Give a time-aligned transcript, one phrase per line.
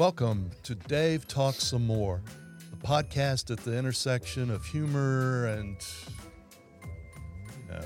[0.00, 2.22] Welcome to Dave Talks Some More,
[2.70, 5.76] the podcast at the intersection of humor and.
[7.68, 7.84] You know.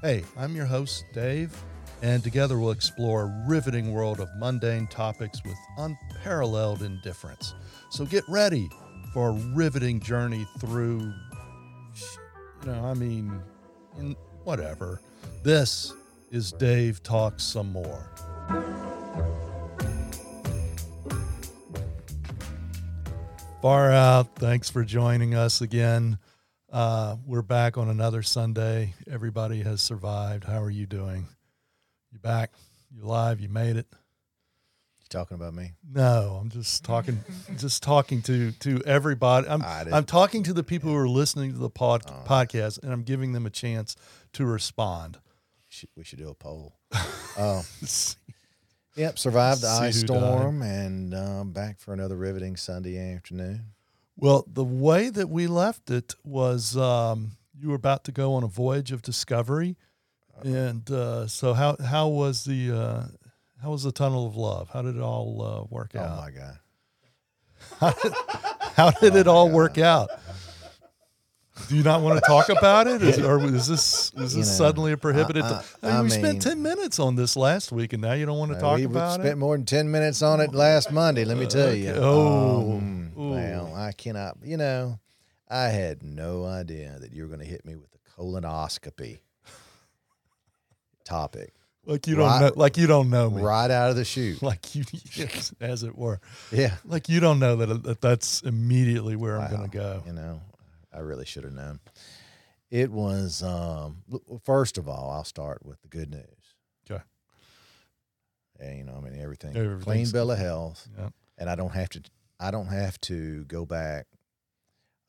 [0.00, 1.54] Hey, I'm your host, Dave,
[2.00, 7.54] and together we'll explore a riveting world of mundane topics with unparalleled indifference.
[7.90, 8.66] So get ready
[9.12, 11.00] for a riveting journey through.
[12.62, 13.38] You know, I mean,
[14.44, 15.02] whatever.
[15.42, 15.92] This
[16.30, 18.08] is Dave Talks Some More.
[23.64, 24.36] Far out.
[24.36, 26.18] Thanks for joining us again.
[26.70, 28.92] Uh, we're back on another Sunday.
[29.10, 30.44] Everybody has survived.
[30.44, 31.26] How are you doing?
[32.12, 32.52] You back?
[32.94, 33.40] You alive?
[33.40, 33.86] You made it?
[33.90, 35.72] You talking about me?
[35.90, 37.20] No, I'm just talking,
[37.56, 39.48] just talking to to everybody.
[39.48, 42.22] I'm I didn't- I'm talking to the people who are listening to the pod, Oh.
[42.28, 43.96] podcast, and I'm giving them a chance
[44.34, 45.16] to respond.
[45.70, 46.76] Should- We should do a poll.
[47.38, 47.64] Oh,
[48.96, 49.18] yep.
[49.18, 50.16] Survived the ice who died.
[50.16, 53.66] storm and um, back for another riveting Sunday afternoon.
[54.16, 58.44] Well, the way that we left it was um, you were about to go on
[58.44, 59.76] a voyage of discovery,
[60.42, 63.04] and uh, so how how was the uh,
[63.62, 64.68] how was the tunnel of love?
[64.72, 66.18] How did it all uh, work Oh out?
[66.18, 66.58] Oh my God!
[68.74, 70.10] How did it all work out?
[71.68, 74.38] Do you not want to talk about it, is, or is this is this You
[74.40, 75.44] know, suddenly a prohibited?
[75.44, 78.12] I- I, I- mean, we I spent ten minutes on this last week, and now
[78.14, 79.22] you don't want to talk we about it.
[79.22, 81.24] We spent more than ten minutes on it last Monday.
[81.24, 81.90] Let me tell you.
[81.90, 82.00] Okay.
[82.02, 82.72] Oh.
[82.78, 84.38] Um, well, I cannot.
[84.42, 84.98] You know,
[85.48, 89.18] I had no idea that you were going to hit me with the colonoscopy
[91.04, 91.52] topic
[91.86, 94.42] Like you don't Right- know, like you don't know me, right out of the chute.
[94.42, 94.84] like you,
[95.60, 96.18] as it were.
[96.50, 96.76] Yeah.
[96.84, 100.02] Like you don't know that, that that's immediately where I'm going to go.
[100.06, 100.40] You know,
[100.94, 101.80] I really should have known.
[102.70, 104.02] It was um
[104.44, 106.56] first of all, I'll start with the good news.
[106.90, 107.02] Okay.
[108.60, 111.10] And, you know, I mean everything clean bill of health, Yeah.
[111.38, 112.02] and I don't have to
[112.40, 114.06] I don't have to go back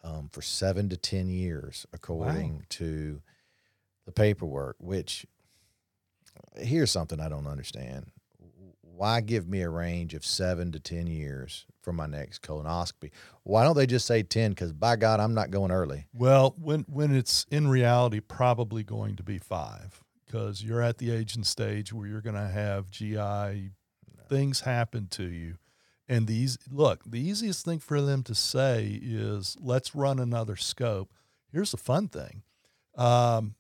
[0.03, 3.21] um, for seven to ten years according to
[4.05, 4.75] the paperwork.
[4.79, 5.25] Which
[6.55, 8.11] here's something I don't understand.
[8.95, 13.11] Why give me a range of seven to ten years for my next colonoscopy?
[13.43, 14.51] Why don't they just say ten?
[14.51, 16.07] Because by God, I'm not going early.
[16.13, 21.11] Well, when when it's in reality probably going to be five because you're at the
[21.11, 23.71] age and stage where you're going to have GI
[24.27, 25.55] things happen to you.
[26.07, 31.11] And these look, the easiest thing for them to say is let's run another scope.
[31.51, 32.43] Here's the fun thing.
[32.95, 33.55] Um,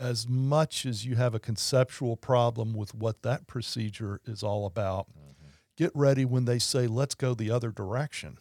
[0.00, 5.06] as much as you have a conceptual problem with what that procedure is all about,
[5.10, 5.50] mm-hmm.
[5.76, 8.38] get ready when they say let's go the other direction.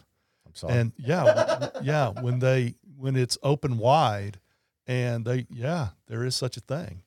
[0.47, 0.73] I'm sorry.
[0.73, 4.39] And yeah, yeah, when they when it's open wide,
[4.87, 7.03] and they yeah, there is such a thing.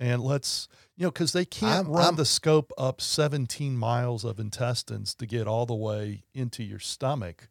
[0.00, 4.24] And let's you know because they can't I'm- run I'm- the scope up 17 miles
[4.24, 7.48] of intestines to get all the way into your stomach,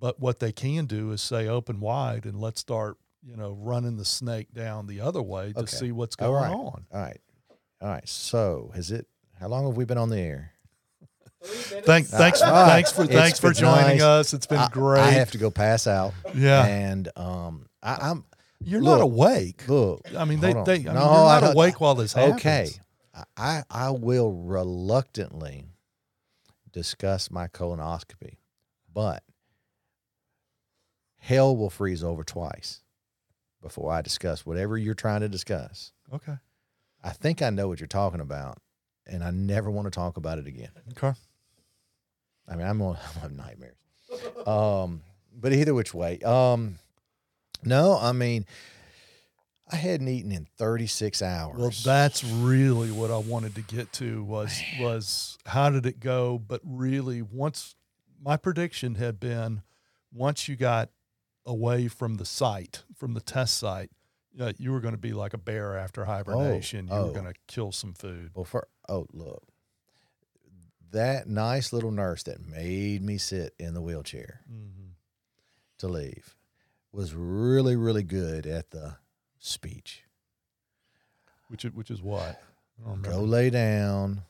[0.00, 2.96] but what they can do is say open wide and let's start
[3.26, 5.76] you know running the snake down the other way to Okay.
[5.76, 6.50] see what's going right.
[6.52, 6.86] on.
[6.92, 7.20] all right,
[7.80, 8.08] all right.
[8.08, 9.06] So has it?
[9.40, 10.50] How long have we been on the air?
[11.46, 12.68] Thank, thanks, All right.
[12.70, 14.02] thanks for It's thanks for been joining nice.
[14.02, 14.32] us.
[14.34, 15.00] It's been I, great.
[15.02, 16.14] I have to go pass out.
[16.34, 18.24] yeah, And um, I, I'm
[18.60, 19.68] you're not look, awake.
[19.68, 20.00] look.
[20.16, 20.64] I mean, they, hold on.
[20.64, 22.36] they I mean, No, you're I not don't- awake while this happens.
[22.40, 22.70] Okay,
[23.36, 25.66] I I will reluctantly
[26.72, 28.36] discuss my colonoscopy,
[28.90, 29.22] but
[31.18, 32.80] hell will freeze over twice
[33.64, 35.90] before I discuss whatever you're trying to discuss.
[36.12, 36.36] Okay.
[37.02, 38.58] I think I know what you're talking about,
[39.06, 40.68] and I never want to talk about it again.
[40.90, 41.18] Okay.
[42.46, 43.76] I mean, I'm gonna I'm have nightmares.
[44.46, 45.02] Um,
[45.34, 46.76] but either which way, um,
[47.64, 48.44] no, I mean,
[49.72, 51.56] I hadn't eaten in 36 hours.
[51.58, 56.38] Well, that's really what I wanted to get to was was how did it go?
[56.38, 57.76] But really, once
[58.22, 59.62] my prediction had been,
[60.12, 60.90] once you got
[61.46, 63.90] away from the site, from the test site,
[64.40, 66.88] uh, you were going to be like a bear after hibernation.
[66.88, 67.08] you oh.
[67.08, 68.30] were going to kill some food.
[68.34, 69.42] Well, for oh look,
[70.90, 74.68] that nice little nurse that made me sit in the wheelchair hmm
[75.76, 76.36] to leave
[76.92, 78.96] was really really good at the
[79.38, 80.04] speech.
[81.48, 82.40] Which which is what
[83.02, 84.22] Go lay down.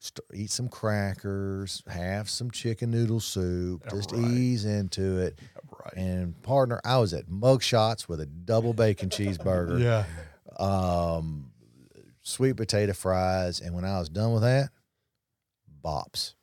[0.00, 1.82] St- eat some crackers.
[1.88, 3.82] Have some chicken noodle soup.
[3.90, 4.22] Just right.
[4.30, 5.38] ease into it.
[5.84, 5.94] right.
[5.96, 9.80] And partner, I was at Mug Shots with a double bacon cheeseburger.
[9.80, 10.04] Yeah.
[10.64, 11.50] um,
[12.22, 14.70] sweet potato fries, and when I was done with that,
[15.84, 16.34] bops,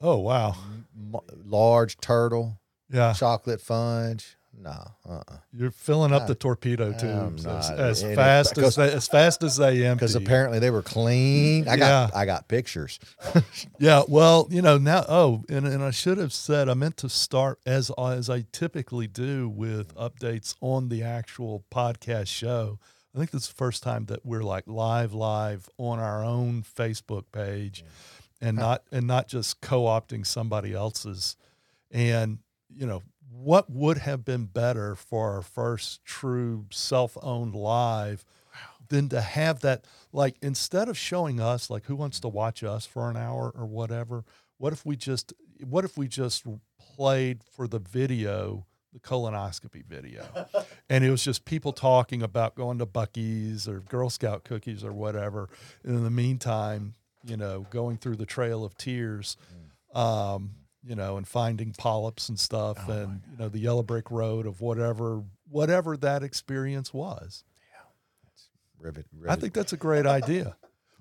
[0.00, 0.54] Oh wow.
[0.96, 2.58] M- large turtle,
[2.90, 3.12] Yeah.
[3.12, 4.36] chocolate fudge.
[4.58, 5.36] No, uh-uh.
[5.52, 9.56] You're filling up I- the torpedo tubes as, as fast as they, as fast as
[9.56, 10.00] they empty.
[10.00, 11.66] Because apparently they were clean.
[11.68, 12.98] I got I got pictures.
[13.78, 15.04] Yeah, well, you know now.
[15.08, 18.44] Oh, and, and I should have said I meant to start as uh, as I
[18.52, 22.78] typically do with updates on the actual podcast show.
[23.14, 26.62] I think this is the first time that we're like live, live on our own
[26.62, 27.84] Facebook page,
[28.40, 31.36] and not and not just co-opting somebody else's.
[31.90, 32.38] And
[32.72, 33.02] you know
[33.32, 38.24] what would have been better for our first true self-owned live
[38.88, 42.86] than to have that like instead of showing us like who wants to watch us
[42.86, 44.24] for an hour or whatever
[44.58, 45.32] what if we just
[45.64, 46.44] what if we just
[46.96, 50.24] played for the video the colonoscopy video?
[50.88, 54.92] And it was just people talking about going to Buc-ee's or girl scout cookies or
[54.92, 55.48] whatever.
[55.84, 56.94] And in the meantime
[57.24, 59.36] you know going through the trail of tears
[59.94, 60.50] um,
[60.84, 64.46] you know and finding polyps and stuff Oh, and you know the yellow brick road
[64.46, 67.82] of whatever whatever that experience was Yeah.
[68.24, 68.48] that's
[68.78, 70.56] Rivet, I think that's a great idea.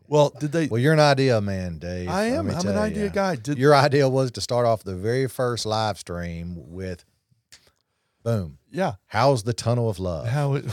[0.08, 0.66] Well, did they?
[0.66, 2.10] Well, you're an idea man, Dave.
[2.10, 2.50] I am.
[2.50, 3.36] I'm an idea guy.
[3.36, 7.06] Did Your idea was to start off the very first live stream with,
[8.24, 8.58] boom.
[8.72, 8.94] yeah?
[9.06, 10.26] How's the tunnel of love?
[10.28, 10.66] How it?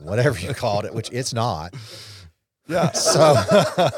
[0.00, 1.74] Whatever you called it, which it's not.
[2.68, 2.90] Yeah.
[2.94, 3.34] So,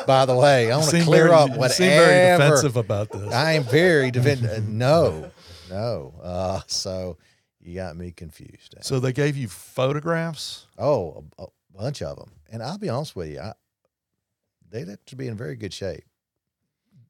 [0.07, 1.75] by the way, I want to clear very, up you whatever.
[1.75, 3.33] seem very defensive about this.
[3.33, 4.69] I am very defensive.
[4.69, 5.31] no,
[5.69, 6.15] no.
[6.23, 7.17] Uh, so
[7.61, 8.75] you got me confused.
[8.83, 10.67] so they gave you photographs.
[10.79, 11.47] Oh, a, a
[11.77, 12.31] bunch of them.
[12.53, 13.53] And I'll be honest with you, I,
[14.71, 16.05] they'd have to be in very good shape.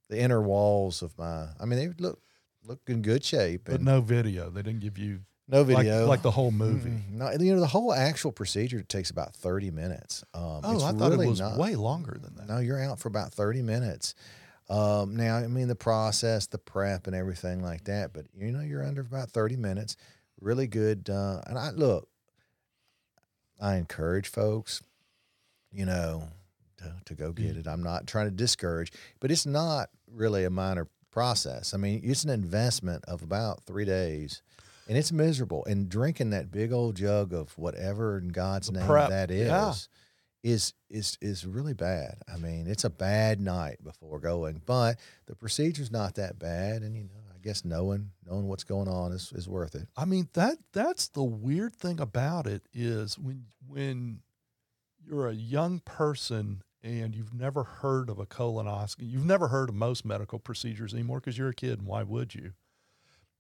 [0.09, 2.21] The inner walls of my, I mean, they look
[2.67, 3.63] look in good shape.
[3.67, 4.51] But no video.
[4.51, 6.91] They didn't give you no video, like the whole movie.
[6.91, 10.25] Mm, No, you know the whole actual procedure takes about thirty minutes.
[10.35, 12.49] Um, Oh, I thought really it was not, way longer than that.
[12.49, 14.15] No, you're out for about thirty minutes.
[14.69, 18.13] Um, now, I mean, the process, the prep, and everything like that.
[18.13, 19.97] But you know, you're under about thirty minutes.
[20.41, 21.11] Really good.
[21.11, 22.09] Uh, and I look,
[23.61, 24.83] I encourage folks,
[25.73, 26.29] you know,
[26.79, 27.67] to, to go get it.
[27.67, 31.75] I'm not trying to discourage, but it's not really a minor process.
[31.75, 34.41] I mean, it's an investment of about three days.
[34.91, 35.65] And it's miserable.
[35.67, 39.73] And drinking that big old jug of whatever in God's name prep, that is, yeah.
[40.43, 42.17] is is is really bad.
[42.27, 46.97] I mean, it's a bad night before going, but the procedure's not that bad, and
[46.97, 49.87] you know, I guess knowing knowing what's going on is, is worth it.
[49.97, 54.23] I mean that that's the weird thing about it is when when
[55.07, 59.77] you're a young person and you've never heard of a colonoscopy, you've never heard of
[59.77, 62.55] most medical procedures anymore because you're a kid and why would you?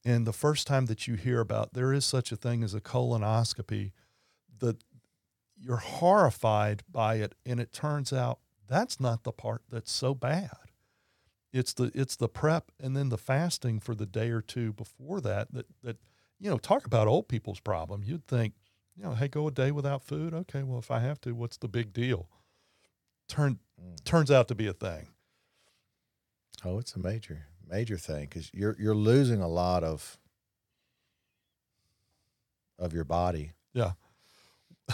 [0.04, 2.80] And the first time that you hear about there is such a thing as a
[2.80, 3.92] colonoscopy,
[4.58, 4.82] that
[5.58, 10.56] you're horrified by it, and it turns out that's not the part that's so bad.
[11.52, 15.20] It's the it's the prep and then the fasting for the day or two before
[15.20, 15.96] that that that
[16.38, 18.02] you know talk about old people's problem.
[18.04, 18.54] You'd think
[18.96, 21.56] you know hey go a day without food okay well if I have to what's
[21.56, 22.28] the big deal?
[23.28, 24.04] Turn Mm.
[24.04, 25.08] turns out to be a thing.
[26.64, 30.18] Oh, it's a major major thing because you're you're losing a lot of
[32.78, 33.92] of your body Yeah,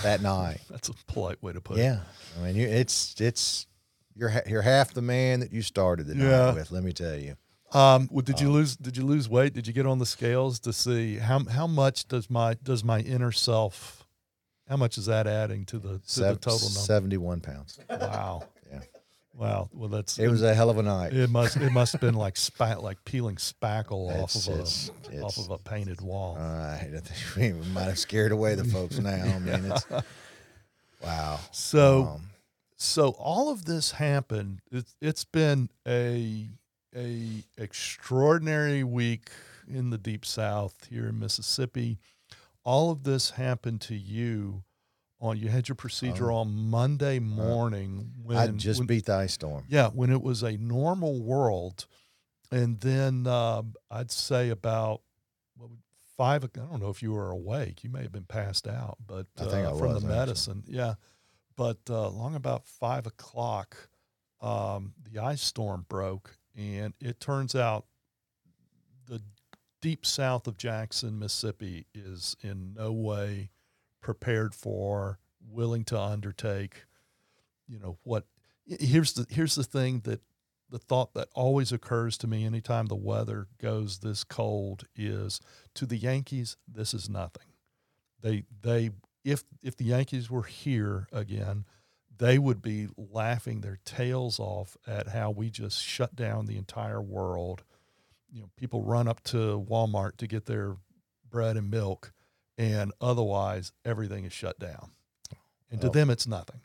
[0.02, 0.61] that night.
[0.69, 1.82] that's a polite way to put it.
[1.82, 2.00] yeah,
[2.38, 3.67] I mean, you, it's it's
[4.14, 6.46] you're you're half the man that you started the Yeah.
[6.46, 6.70] night with.
[6.70, 7.37] Let me tell you.
[7.73, 8.76] Um, well, did you Um, lose?
[8.76, 9.52] Did you lose weight?
[9.52, 13.00] Did you get on the scales to see how how much does my does my
[13.00, 14.05] inner self?
[14.69, 16.81] How much is that adding to the to the total number?
[16.81, 17.78] Seventy-one pounds.
[17.90, 18.44] Wow.
[19.38, 19.69] Wow.
[19.75, 21.12] Well, that's It was a hell of a night.
[21.12, 24.59] It must it must have been like spat like peeling spackle off It's- of a
[24.61, 24.90] it's-
[25.23, 26.37] off of a painted wall.
[26.40, 29.11] All right, I think we might have scared away the folks now.
[29.12, 29.87] I mean, it's
[31.02, 31.38] wow.
[31.52, 32.31] so Um,
[32.78, 34.61] so all of this happened.
[34.71, 36.49] It's it's been a
[36.97, 39.28] a extraordinary week
[39.69, 41.99] in the deep south here in Mississippi.
[42.64, 44.62] All of this happened to you
[45.20, 48.40] on you had your procedure on Monday morning when Oh.
[48.40, 49.64] I just when- beat the ice storm.
[49.68, 51.87] Yeah, when it was a normal world,
[52.50, 55.02] and then um, I'd say about
[55.56, 55.80] what would-
[56.16, 56.44] five.
[56.44, 57.85] I don't know if you were awake.
[57.85, 60.08] You may have been passed out, but uh, from was, the actually.
[60.08, 60.94] medicine, yeah.
[61.56, 63.88] But uh, long about five o'clock,
[64.40, 67.87] um, the ice storm broke, and it turns out
[69.06, 69.23] the
[69.80, 73.50] deep south of Jackson, Mississippi, is in no way
[74.06, 75.18] prepared for,
[75.50, 76.84] willing to undertake.
[77.66, 78.25] You know what?
[78.64, 80.20] Here's the here's the thing that
[80.70, 85.40] the thought that always occurs to me anytime the weather goes this cold is
[85.75, 87.48] to the Yankees this is nothing.
[88.22, 88.90] They they
[89.25, 91.64] if if the Yankees were here again,
[92.16, 97.02] they would be laughing their tails off at how we just shut down the entire
[97.02, 97.64] world.
[98.30, 100.76] You know, people run up to Walmart to get their
[101.28, 102.12] bread and milk,
[102.58, 104.90] and otherwise everything is shut down.
[105.70, 105.90] And to Oh.
[105.90, 106.60] them, it's nothing.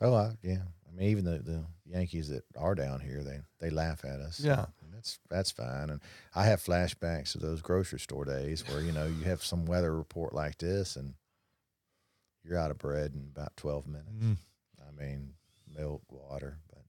[0.00, 0.62] Oh, I, yeah.
[0.88, 4.40] I mean, even the, the Yankees that are down here, they they laugh at us.
[4.40, 4.66] Yeah.
[4.82, 5.90] And that's that's fine.
[5.90, 6.00] And
[6.34, 9.94] I have flashbacks to those grocery store days where you know you have some weather
[9.94, 11.14] report like this, and
[12.44, 14.08] you're out of bread in about twelve minutes.
[14.22, 14.36] Mm.
[14.88, 15.34] I mean,
[15.76, 16.82] milk, water, but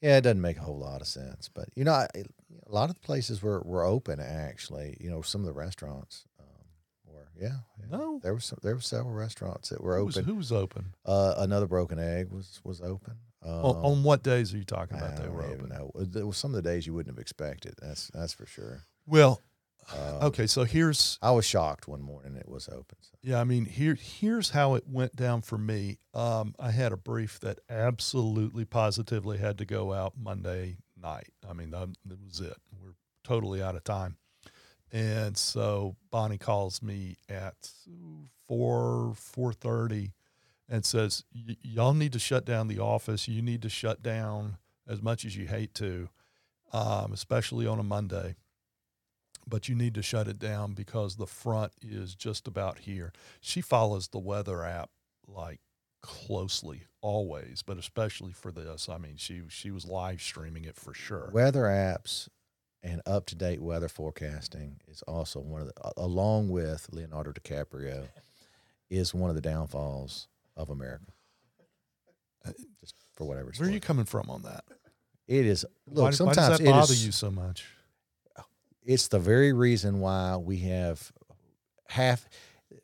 [0.00, 1.48] yeah, it doesn't make a whole lot of sense.
[1.52, 4.96] But you know, I, a lot of the places were were open actually.
[5.00, 6.24] You know, some of the restaurants.
[7.40, 7.48] Yeah,
[7.78, 7.86] yeah.
[7.90, 8.20] No.
[8.22, 10.28] there was some, there were several restaurants that were Who was, open.
[10.28, 10.94] who was open?
[11.04, 13.14] Uh, another broken egg was was open.
[13.42, 15.68] Um, on, on what days are you talking I about they don't were open?
[15.68, 15.90] know.
[15.96, 17.74] There was some of the days you wouldn't have expected.
[17.82, 18.84] That's that's for sure.
[19.06, 19.40] Well,
[19.92, 19.98] Um,
[20.28, 22.96] okay, so here's I was shocked one morning it was open.
[23.02, 23.18] So.
[23.22, 25.98] Yeah, I mean, here here's how it went down for me.
[26.14, 31.32] Um, I had a brief that absolutely positively had to go out Monday night.
[31.46, 32.56] I mean, that, that was it.
[32.82, 34.16] We're totally out of time.
[34.94, 37.68] And so Bonnie calls me at
[38.46, 40.12] four four thirty
[40.68, 43.26] and says, "Y- "Y'all need to shut down the office.
[43.26, 46.08] You need to shut down as much as you hate to,
[46.72, 48.36] um, especially on a Monday."
[49.46, 53.12] but you need to shut it down because the front is just about here.
[53.42, 54.88] She follows the weather app
[55.26, 55.60] like
[56.00, 58.88] closely always, but especially for this.
[58.88, 61.30] I mean, she she was live streaming it for sure.
[61.32, 62.28] Weather apps
[62.84, 68.04] and up to date weather forecasting is also one of the, along with Leonardo DiCaprio,
[68.90, 71.06] is one of the downfalls of America.
[72.46, 73.50] Uh, Just for whatever.
[73.56, 74.64] Where are you coming from on that?
[75.26, 75.64] It is.
[75.86, 77.64] why, Look, sometimes why does that it bother is- you so much?
[78.86, 81.10] it's the very reason why we have
[81.88, 82.28] half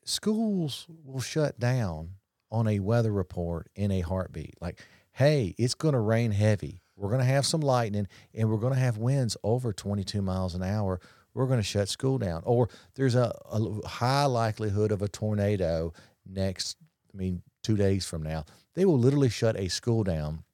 [0.05, 2.13] schools will shut down
[2.51, 4.55] on a weather report in a heartbeat.
[4.63, 6.80] Like, hey, it's going to rain heavy.
[7.01, 10.55] We're going to have some lightning and we're going to have winds over 22 miles
[10.55, 11.01] an hour.
[11.33, 12.43] We're going to shut school down.
[12.45, 15.95] Or there's a, a high likelihood of a tornado
[16.27, 16.77] next,
[17.13, 18.45] I mean, two days from now.
[18.75, 20.45] They will literally shut a school down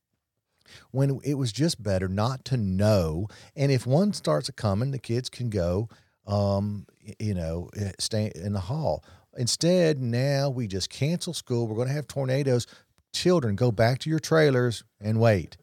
[0.93, 3.27] when it was just better not to know.
[3.57, 5.89] And if one starts a coming, the kids can go,
[6.27, 6.87] um,
[7.19, 9.05] you know, eh, stay in the hall.
[9.37, 11.67] Instead, now we just cancel school.
[11.67, 12.67] We're going to have tornadoes.
[13.13, 15.57] Children, go back to your trailers and wait.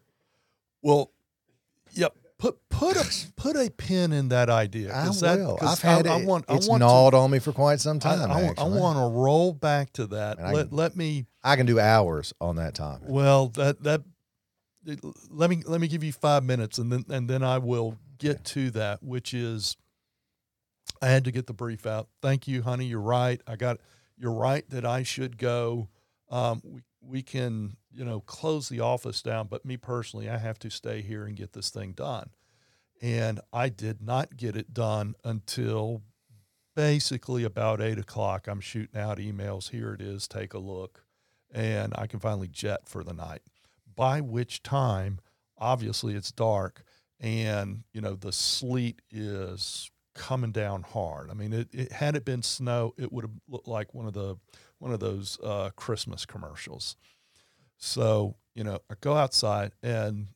[0.84, 1.12] Well,
[1.94, 2.14] yep.
[2.38, 3.06] Put put a
[3.38, 4.94] put a pin in that idea.
[4.94, 5.58] I that- will.
[5.62, 6.24] I've had I, it.
[6.24, 8.32] I want it's I want gnawed on me for quite some to, I, time.
[8.32, 10.40] I, I want to roll back to that.
[10.40, 13.08] And Let can- let me I can do hours on that topic.
[13.10, 14.02] Well, that that
[15.30, 18.44] let me let me give you five minutes, and then and then I will get
[18.46, 19.78] to that, which is
[21.02, 22.10] I had to get the brief out.
[22.22, 22.86] Thank you, honey.
[22.86, 23.40] You're right.
[23.48, 23.78] I got
[24.18, 25.88] you're right that I should go.
[26.30, 30.60] Um, we we can you know close the office down, but me personally, I have
[30.60, 32.30] to stay here and get this thing done.
[33.02, 36.02] And I did not get it done until
[36.76, 38.48] basically about eight o'clock.
[38.48, 39.70] I'm shooting out emails.
[39.70, 40.28] Here it is.
[40.28, 41.04] Take a look,
[41.52, 43.42] and I can finally jet for the night.
[43.96, 45.20] By which time,
[45.58, 46.84] obviously, it's dark,
[47.20, 51.30] and you know the sleet is coming down hard.
[51.30, 54.14] I mean, it, it had it been snow, it would have looked like one of
[54.14, 54.38] the
[54.80, 56.98] one of those uh, Christmas commercials.
[57.84, 60.28] So you know, I go outside and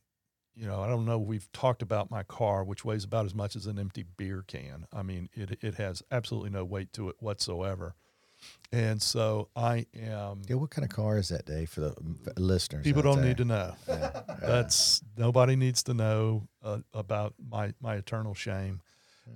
[0.55, 1.19] you know, I don't know.
[1.19, 4.85] We've talked about my car, which weighs about as much as an empty beer can.
[4.91, 7.95] I mean, it it has absolutely no weight to it whatsoever.
[8.71, 10.41] And so I am.
[10.47, 11.93] Yeah, what kind of car is that, Dave for the
[12.37, 12.83] listeners?
[12.83, 13.27] People don't there?
[13.27, 13.73] need to know.
[13.87, 14.21] Yeah.
[14.41, 18.81] That's nobody needs to know uh, about my my eternal shame.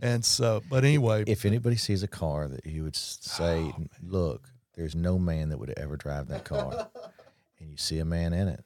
[0.01, 4.49] And so, but anyway, if anybody sees a car that you would say, Oh, "Look,
[4.75, 6.89] there's no man that would ever drive that car,"
[7.61, 8.63] and you see a man in it,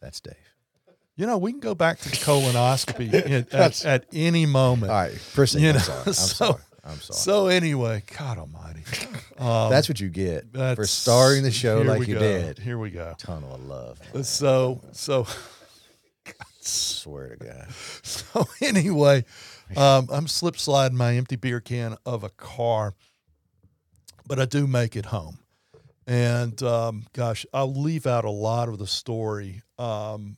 [0.00, 0.34] that's Dave.
[1.16, 4.90] you know, we can go back to the colonoscopy at, at, at any moment.
[4.90, 5.60] All right, proceed.
[5.62, 6.02] You I'm know, sorry.
[6.06, 6.62] I'm so- sorry.
[6.88, 7.16] I'm sorry.
[7.18, 8.84] So anyway, God Almighty,
[9.38, 12.20] um, that's what you get for starting the show like you go.
[12.20, 12.60] did.
[12.60, 13.12] Here we go.
[13.18, 13.98] Tunnel of love.
[14.24, 15.26] So so
[16.60, 17.68] swear to God.
[18.02, 19.24] so anyway,
[19.76, 22.94] um, I'm slip sliding my empty beer can of a car,
[24.26, 25.38] but I do make it home.
[26.06, 30.36] And um, gosh, I'll leave out a lot of the story um,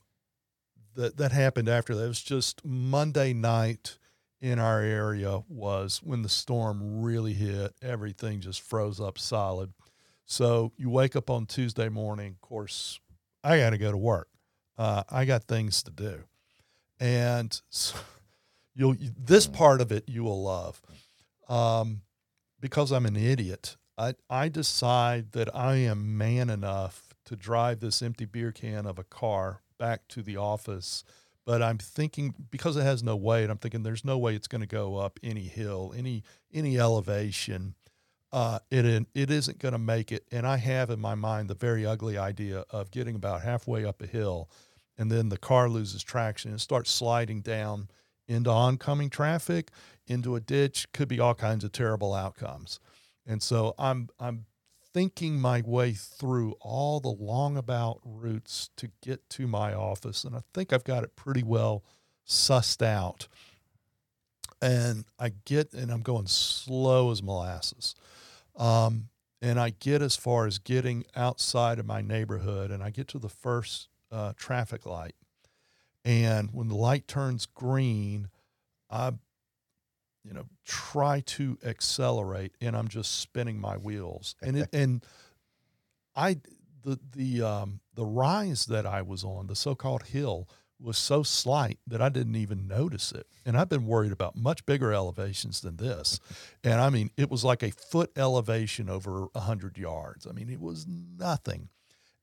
[0.95, 2.05] that that happened after that.
[2.05, 3.97] It was just Monday night
[4.41, 7.73] in our area was when the storm really hit.
[7.81, 9.73] Everything just froze up solid.
[10.25, 12.31] So you wake up on Tuesday morning.
[12.31, 12.99] Of course,
[13.43, 14.29] I got to go to work.
[14.77, 16.23] Uh, I got things to do,
[16.99, 17.97] and so
[18.73, 20.81] you'll this part of it you will love,
[21.47, 22.01] um,
[22.59, 23.75] because I'm an idiot.
[23.99, 28.99] I I decide that I am man enough to drive this empty beer can of
[28.99, 31.05] a car back to the office.
[31.45, 34.61] But I'm thinking because it has no weight, I'm thinking there's no way it's going
[34.61, 37.75] to go up any hill, any any elevation.
[38.31, 40.25] uh, it it isn't going to make it.
[40.31, 44.01] And I have in my mind the very ugly idea of getting about halfway up
[44.01, 44.49] a hill,
[44.97, 47.89] and then the car loses traction and starts sliding down
[48.27, 49.71] into oncoming traffic,
[50.07, 50.91] into a ditch.
[50.93, 52.79] Could be all kinds of terrible outcomes.
[53.29, 54.45] And so I'm I'm
[54.91, 60.35] thinking my way through all the long about routes to get to my office, and
[60.35, 61.83] I think I've got it pretty well
[62.27, 63.27] sussed out.
[64.61, 67.95] And I get, and I'm going slow as molasses.
[68.57, 69.09] Um,
[69.41, 73.19] and I get as far as getting outside of my neighborhood, and I get to
[73.19, 75.15] the first uh, traffic light.
[76.03, 78.29] And when the light turns green,
[78.89, 79.13] I,
[80.23, 84.35] you know, try to accelerate, and I'm just spinning my wheels.
[84.41, 85.03] And it, and
[86.15, 86.37] I,
[86.83, 90.47] the the um, the rise that I was on, the so-called hill,
[90.81, 93.27] was so slight that I didn't even notice it.
[93.45, 96.19] And I've been worried about much bigger elevations than this.
[96.63, 100.25] And I mean, it was like a foot elevation over 100 yards.
[100.25, 101.69] I mean, it was nothing.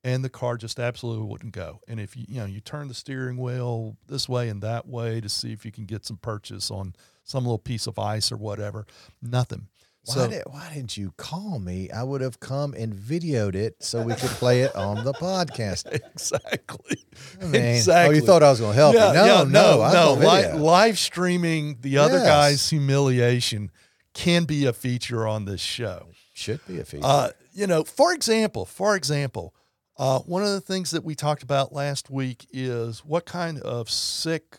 [0.07, 1.81] And the car just absolutely wouldn't go.
[1.89, 5.21] And if you, you know, you turn the steering wheel this way and that way
[5.21, 6.95] to see if you can get some purchase on
[7.25, 8.87] some little piece of ice or whatever,
[9.21, 9.67] nothing.
[10.05, 11.91] Why, So- did, why didn't you call me?
[11.91, 15.87] I would have come and videoed it so we could play it on the podcast.
[16.15, 17.05] Exactly.
[17.43, 18.15] I mean, exactly.
[18.15, 19.01] Oh, you thought I was going to help you?
[19.01, 20.13] No, no, no, no.
[20.29, 22.27] Li- live streaming the other Yes.
[22.29, 23.73] guy's humiliation
[24.15, 26.11] can be a feature on this show.
[26.33, 27.05] Should be a feature.
[27.05, 29.53] Uh, you know, for example, for example,
[29.99, 33.89] uh, one of the things that we talked about last week is what kind of
[33.89, 34.59] sick,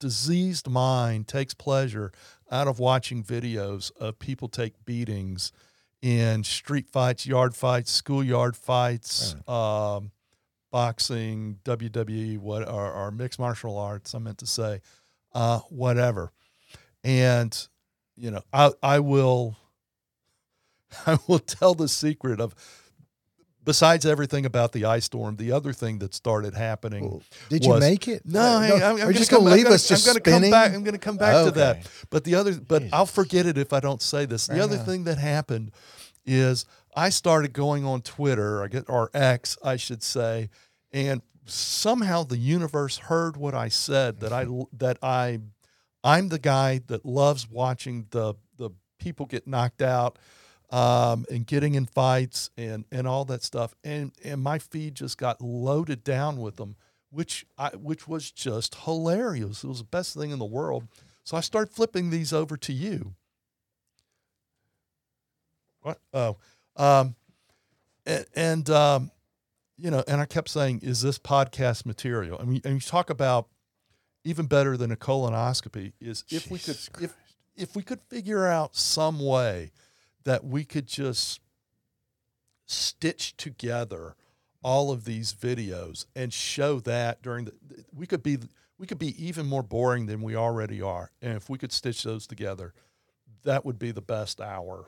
[0.00, 2.12] diseased mind takes pleasure
[2.50, 5.52] out of watching videos of people take beatings
[6.02, 10.10] in street fights, yard fights, schoolyard fights, um,
[10.72, 14.14] boxing, WWE, what or, or mixed martial arts.
[14.14, 14.80] I meant to say,
[15.32, 16.32] uh, whatever,
[17.04, 17.56] and
[18.16, 19.56] you know, I I will.
[21.06, 22.54] I will tell the secret of
[23.64, 27.08] besides everything about the ice storm, the other thing that started happening.
[27.08, 28.22] Well, Did you make it?
[28.24, 30.12] No, Uh, hang I'm, I'm just gonna going to leave I'm gonna- us just I'm
[30.14, 30.50] gonna spinning?
[30.50, 30.74] come back.
[30.74, 31.86] I'm going to come back to that.
[32.10, 34.46] But the other, but I'll forget it if I don't say this.
[34.46, 35.72] The Right other thing that happened
[36.26, 40.50] is I started going on Twitter, I get or X, I should say,
[40.92, 44.46] and somehow the universe heard what I said that I
[44.78, 45.40] that I
[46.04, 50.18] I'm the guy that loves watching the the people get knocked out
[50.72, 53.74] um, and getting in fights and and all that stuff.
[53.84, 56.76] And and my feed just got loaded down with them
[57.12, 59.62] which I which was just hilarious.
[59.62, 60.88] It was the best thing in the world.
[61.24, 63.14] So I started flipping these over to you.
[65.82, 66.00] What?
[66.12, 66.38] Oh
[66.76, 67.14] um
[68.06, 69.10] and, and um
[69.76, 72.38] you know and I kept saying is this podcast material?
[72.40, 73.48] I mean and you talk about
[74.24, 77.14] even better than a colonoscopy is if we could Jesus if
[77.56, 79.70] if we could figure out some way
[80.24, 81.40] that we could just
[82.66, 84.14] stitch together
[84.62, 87.52] all of these videos and show that during the
[87.94, 88.38] we could be
[88.78, 91.10] we could be even more boring than we already are.
[91.20, 92.72] And if we could stitch those together
[93.44, 94.86] that would be the best hour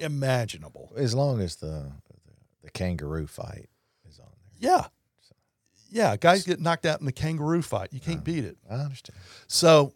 [0.00, 0.92] imaginable.
[0.96, 1.92] As long as the,
[2.26, 2.32] the
[2.62, 3.68] the kangaroo fight
[4.08, 4.26] is on
[4.58, 4.70] there.
[4.70, 4.86] yeah.
[5.90, 7.92] Yeah guys get knocked out in the kangaroo fight.
[7.92, 8.56] You can't uh, beat it.
[8.70, 9.18] I understand.
[9.46, 9.92] So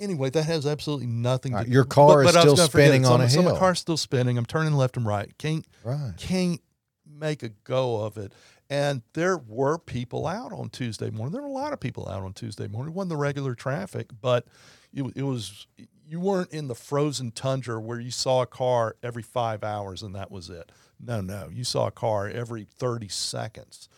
[0.00, 3.04] anyway, that has absolutely nothing All to right, your car is I was still spinning
[3.06, 3.58] on my- a so my hill.
[3.58, 4.36] car's still spinning.
[4.38, 5.36] I'm turning left and right.
[5.38, 6.14] Can't Right.
[6.16, 6.60] can't
[7.06, 8.32] make a go of it.
[8.68, 11.32] And there were people out on Tuesday morning.
[11.32, 12.92] There were a lot of people out on Tuesday morning.
[12.92, 14.46] It wasn't the regular traffic, but
[14.92, 15.66] it, it was
[16.06, 20.14] you weren't in the frozen tundra where you saw a car every five hours and
[20.16, 20.72] that was it.
[20.98, 23.88] No, no, you saw a car every 30 seconds.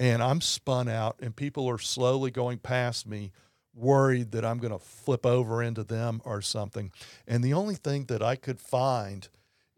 [0.00, 3.32] And I'm spun out, and people are slowly going past me,
[3.78, 6.92] worried that I'm going to flip over into them or something.
[7.26, 9.28] And the only thing that I could find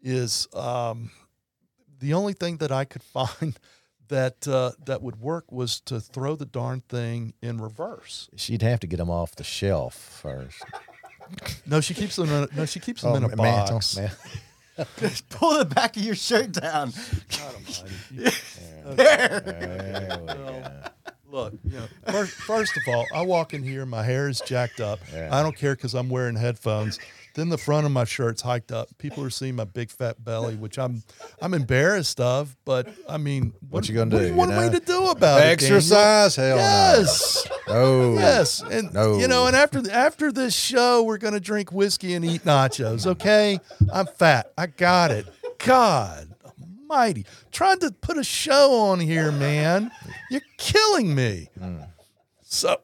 [0.01, 1.11] is um,
[1.99, 3.03] the only thing that I could
[3.39, 3.57] find
[4.07, 8.29] that uh, that would work was to throw the darn thing in reverse.
[8.35, 10.63] She'd have to get them off the shelf first.
[11.65, 12.29] No, she keeps them.
[12.29, 13.95] In a, no, she keeps them in a mantle, box.
[13.95, 14.11] man.
[15.29, 16.91] Pull the back of your shirt down.
[17.29, 18.31] God almighty.
[18.95, 20.91] There we go.
[21.31, 24.81] Look, you know, first, first of all, I walk in here, my hair is jacked
[24.81, 24.99] up.
[25.13, 25.29] Yeah.
[25.31, 26.99] I don't care because I'm wearing headphones.
[27.35, 28.89] Then the front of my shirt's hiked up.
[28.97, 31.03] People are seeing my big fat belly, which I'm
[31.41, 32.57] I'm embarrassed of.
[32.65, 35.39] But I mean, What you gonna what do, you want you me to do about
[35.39, 35.45] it?
[35.45, 36.35] Exercise?
[36.35, 37.47] Hell Yes.
[37.69, 38.13] no.
[38.15, 38.19] No.
[38.19, 39.17] Yes, and No.
[39.17, 43.07] you know, and after after this show, we're gonna drink whiskey and eat nachos.
[43.07, 43.57] Okay,
[43.93, 44.51] I'm fat.
[44.57, 45.25] I got it.
[45.59, 46.30] God
[46.91, 49.91] Almighty, trying to put a show on here, man.
[50.29, 51.47] You're killing me.
[52.43, 52.81] So,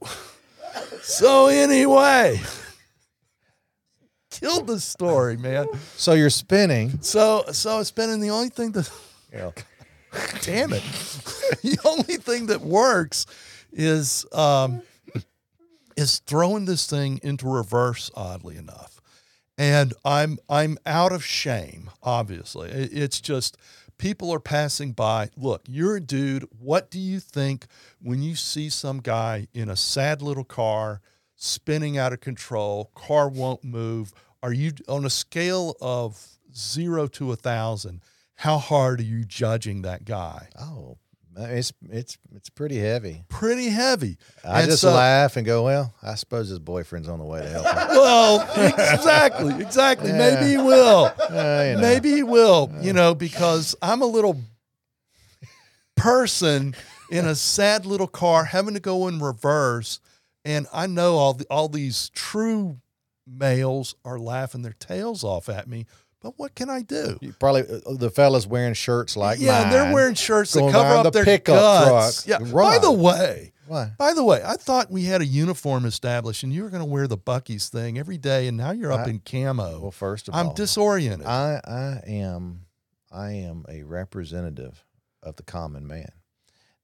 [1.01, 2.39] so anyway,
[4.31, 5.67] killed the story, man.
[5.97, 7.01] So you're spinning.
[7.01, 8.89] So so it's the only thing that
[9.33, 9.53] know,
[10.41, 10.83] damn it.
[11.63, 13.25] the only thing that works
[13.73, 14.81] is um
[15.97, 19.01] is throwing this thing into reverse oddly enough.
[19.57, 22.69] And I'm I'm out of shame, obviously.
[22.69, 23.57] It's just
[23.97, 25.29] people are passing by.
[25.35, 26.47] Look, you're a dude.
[26.59, 27.67] What do you think
[28.01, 31.01] when you see some guy in a sad little car
[31.35, 34.13] spinning out of control, car won't move?
[34.41, 38.01] Are you on a scale of 0 to a 1000?
[38.35, 40.49] How hard are you judging that guy?
[40.59, 40.97] oh,
[41.39, 43.23] it's it's it's pretty heavy.
[43.29, 44.17] Pretty heavy.
[44.43, 47.41] I And just so- laugh and go, well, I suppose his boyfriend's on the way
[47.41, 47.87] to help him.
[47.97, 48.41] Well,
[48.93, 50.11] exactly, exactly.
[50.11, 51.13] Maybe he will.
[51.29, 51.81] Uh, you know.
[51.81, 52.71] Maybe he will.
[52.81, 54.39] You know, because I'm a little
[55.95, 56.75] person
[57.11, 59.99] in a sad little car having to go in reverse,
[60.45, 62.77] and I know all the, all these true
[63.25, 65.85] males are laughing their tails off at me.
[66.21, 67.17] But what can I do?
[67.21, 69.71] You probably uh, the fellas wearing shirts like yeah, mine.
[69.71, 72.23] they're wearing shirts that cover up the their pickup guts.
[72.23, 72.41] truck.
[72.41, 72.51] Yeah.
[72.51, 73.91] By the way, Why?
[73.99, 76.89] by the way, I thought we had a uniform established, and you were going to
[76.89, 79.79] wear the Buc-ee's thing every day, and now you're up I- in camo.
[79.79, 80.39] Well, first of all.
[80.49, 81.27] I'm disoriented.
[81.27, 82.61] I I am
[83.11, 84.83] I am a representative
[85.21, 86.11] of the common man,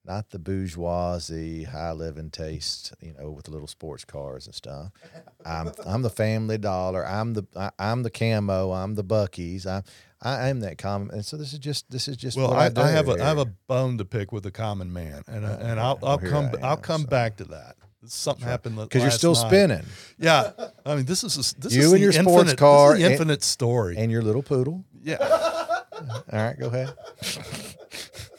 [0.06, 2.94] not the bourgeoisie, high living taste.
[3.02, 4.92] You know, with the little sports cars and stuff.
[5.46, 7.06] I'm I'm the family dollar.
[7.08, 8.72] I'm the I, I'm the camo.
[8.72, 9.66] I'm the Buc-ee's.
[9.66, 9.84] I
[10.22, 11.12] I am that common.
[11.12, 13.14] And so this is just this is just well, what I, I, I have a
[13.14, 16.18] I have a bone to pick with the common man, and Oh, and I'll I'll
[16.18, 17.76] here come I I'll come so- back to that.
[18.06, 19.48] Something happened because you're still night.
[19.48, 19.86] spinning,
[20.20, 20.52] Yeah,
[20.86, 22.60] I mean this is a, this You is and the your sports infinite, this is
[22.60, 23.96] car the and- infinite story.
[23.98, 24.84] and your little poodle.
[25.02, 25.16] yeah,
[25.94, 26.94] All right, go ahead.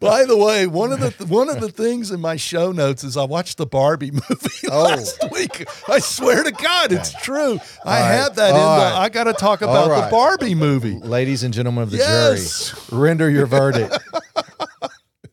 [0.00, 3.16] By the way, one of the one of the things in my show notes is
[3.16, 4.84] I watched the Barbie movie Oh.
[4.84, 5.66] last week.
[5.88, 7.58] I swear to God, it's true.
[7.84, 8.06] I right.
[8.06, 8.84] had that in All the.
[8.96, 10.04] I got to talk about right.
[10.04, 10.98] the Barbie movie.
[10.98, 12.70] Ladies and gentlemen of the Yes.
[12.88, 13.98] jury, render your verdict.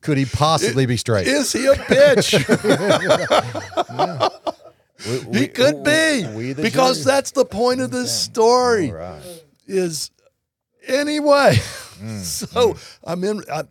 [0.02, 1.28] Could he possibly be straight?
[1.28, 2.34] Is he a bitch?
[5.08, 7.16] We- he we- could be we the because jury.
[7.16, 8.90] that's the point of this story.
[8.92, 9.22] All right.
[9.66, 10.12] is
[10.86, 11.54] anyway.
[12.02, 13.42] Mm, so I'm in.
[13.50, 13.64] I,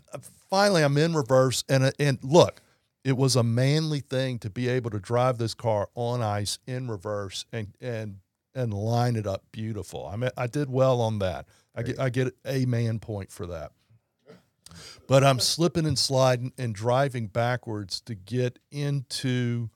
[0.50, 2.62] finally, I'm in reverse, and uh, and look,
[3.04, 6.88] it was a manly thing to be able to drive this car on ice in
[6.88, 8.18] reverse and and
[8.54, 10.06] and line it up beautiful.
[10.06, 11.46] I mean, I did well on that.
[11.74, 13.72] I get I get a man point for that.
[15.06, 19.70] But I'm slipping and sliding and driving backwards to get into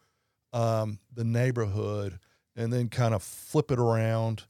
[0.52, 2.18] um, the neighborhood,
[2.54, 4.44] and then kind of flip it around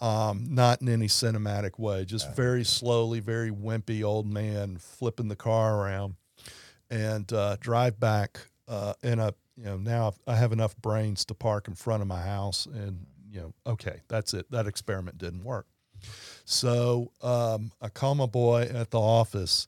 [0.00, 5.36] um, not in any cinematic way, just very slowly, very wimpy old man flipping the
[5.36, 6.14] car around
[6.90, 11.34] and uh, drive back uh, in a, you know, now I have enough brains to
[11.34, 14.50] park in front of my house and, you know, okay, that's it.
[14.50, 15.66] That experiment didn't work.
[16.44, 19.66] So um, I call my boy at the office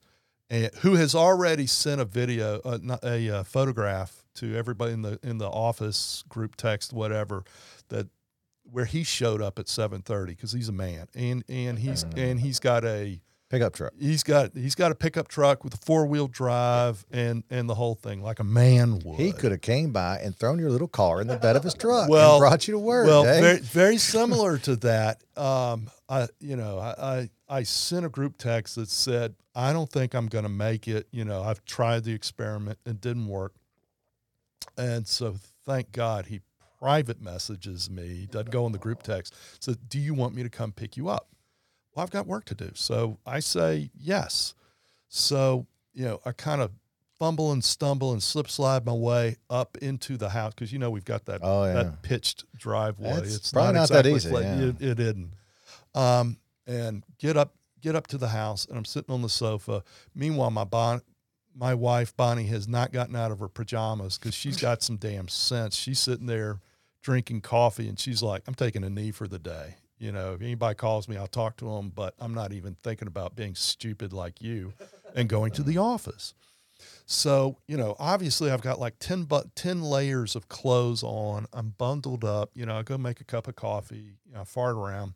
[0.49, 5.01] and who has already sent a video, uh, not a uh, photograph to everybody in
[5.01, 7.43] the in the office group text, whatever,
[7.89, 8.07] that
[8.71, 12.59] where he showed up at 7:30 because he's a man and and he's and he's
[12.59, 13.93] got a Pickup truck.
[13.97, 17.75] he's got he's got a pickup truck with a four wheel drive and and the
[17.75, 19.17] whole thing like a man would.
[19.17, 21.73] He could have came by and thrown your little car in the bed of his
[21.73, 23.07] truck Well- and brought you to work.
[23.07, 23.41] Well, Dave.
[23.41, 25.23] very very similar to that.
[25.37, 29.89] Um, I you know I, I I sent a group text that said I don't
[29.89, 31.07] think I'm going to make it.
[31.11, 33.53] You know I've tried the experiment and didn't work,
[34.77, 36.41] and so thank God he
[36.79, 38.27] private messages me.
[38.31, 39.33] Doesn't go in the group text.
[39.59, 41.27] Says, "Do you want me to come pick you up?"
[41.95, 44.53] Well, I've got work to do, so I say yes.
[45.07, 46.71] So you know I kind of
[47.17, 50.91] fumble and stumble and slip slide my way up into the house because you know
[50.91, 51.73] we've got that Oh, yeah.
[51.73, 53.13] that pitched driveway.
[53.13, 54.43] That's it's probably not, not that easy, flat.
[54.43, 54.65] yeah.
[54.67, 55.31] It, it isn't.
[55.95, 56.37] Um,
[56.67, 59.83] and get up, get up to the house, and I'm sitting on the sofa.
[60.13, 61.01] Meanwhile, my bon-
[61.57, 65.27] my wife Bonnie has not gotten out of her pajamas because she's got some damn
[65.27, 65.75] sense.
[65.75, 66.59] She's sitting there
[67.01, 70.41] drinking coffee, and she's like, "I'm taking a knee for the day." You know, if
[70.41, 74.13] anybody calls me, I'll talk to them, but I'm not even thinking about being stupid
[74.13, 74.73] like you
[75.15, 76.35] and going to the office.
[77.07, 81.47] So, you know, obviously I've got like 10, bu- 10 layers of clothes on.
[81.51, 82.51] I'm bundled up.
[82.53, 85.13] You know, I go make a cup of coffee, you know, I fart around.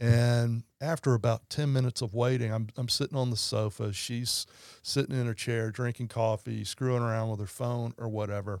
[0.00, 3.92] And after about 10 minutes of waiting, I'm, I'm sitting on the sofa.
[3.92, 4.46] She's
[4.82, 8.60] sitting in her chair, drinking coffee, screwing around with her phone or whatever.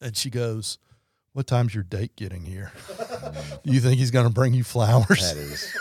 [0.00, 0.78] And she goes,
[1.32, 2.72] What time's your date getting here?
[3.64, 5.06] Do you think he's going to bring you flowers?
[5.08, 5.76] that is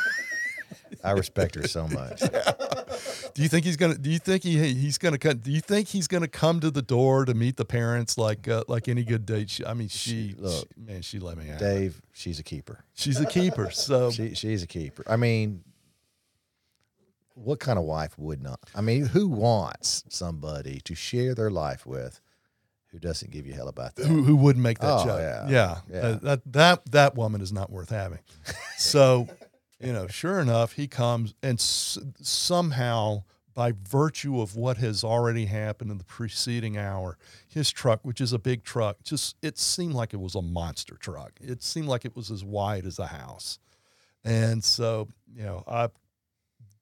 [1.03, 2.19] I respect her so much.
[3.34, 3.97] Do you think he's gonna?
[3.97, 5.38] Do you think he he's gonna come?
[5.39, 8.63] Do you think he's gonna come to the door to meet the parents like uh,
[8.67, 9.49] like any good date?
[9.49, 11.60] She, I mean, she, look, she- man, she let me out.
[11.60, 12.86] Dave, she's a keeper.
[12.93, 13.71] She's a keeper.
[13.71, 15.03] So She she's a keeper.
[15.08, 15.63] I mean,
[17.34, 18.60] what kind of wife would not?
[18.73, 22.21] I mean, who wants somebody to share their life with
[22.91, 24.05] who doesn't give you hell about that?
[24.08, 25.19] who who wouldn't make that Oh, joke?
[25.19, 25.47] yeah.
[25.49, 25.97] yeah, Yeah.
[25.99, 28.19] Uh, that that that woman is not worth having.
[28.77, 29.27] So,
[29.79, 35.45] you know, sure enough, he comes and s- somehow, by virtue of what has already
[35.45, 39.93] happened in the preceding hour, his truck, which is a big truck, just it seemed
[39.93, 41.31] like it was a monster truck.
[41.41, 43.59] It seemed like it was as wide as a house,
[44.23, 45.89] and so you know, I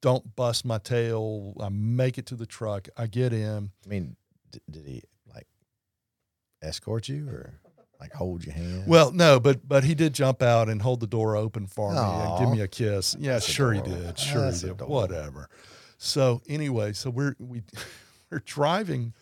[0.00, 1.54] don't bust my tail.
[1.60, 2.88] I make it to the truck.
[2.96, 3.70] I get in.
[3.84, 4.16] I mean,
[4.50, 5.02] d- did he
[5.32, 5.46] like
[6.62, 7.54] escort you or
[8.00, 8.84] like hold your hand?
[8.86, 11.98] Well, no, but but he did jump out and hold the door open for me
[11.98, 13.16] and give me a kiss.
[13.18, 13.94] Yeah, That's sure adorable.
[13.96, 14.18] he did.
[14.18, 14.74] Sure That's he did.
[14.74, 14.94] adorable.
[14.94, 15.48] Whatever.
[15.98, 17.62] So anyway, so we're we
[18.30, 19.14] we're driving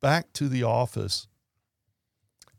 [0.00, 1.26] back to the office,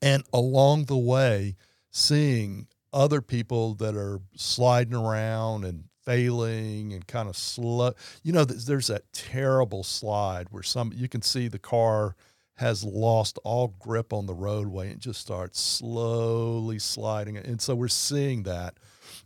[0.02, 1.56] and along the way,
[1.92, 7.94] seeing other people that are sliding around and failing and kind of slow.
[8.22, 12.16] You know, there's there's that terrible slide where some you can see the car
[12.56, 17.38] has lost all grip on the roadway and just starts slowly sliding.
[17.38, 18.76] And so we're seeing that.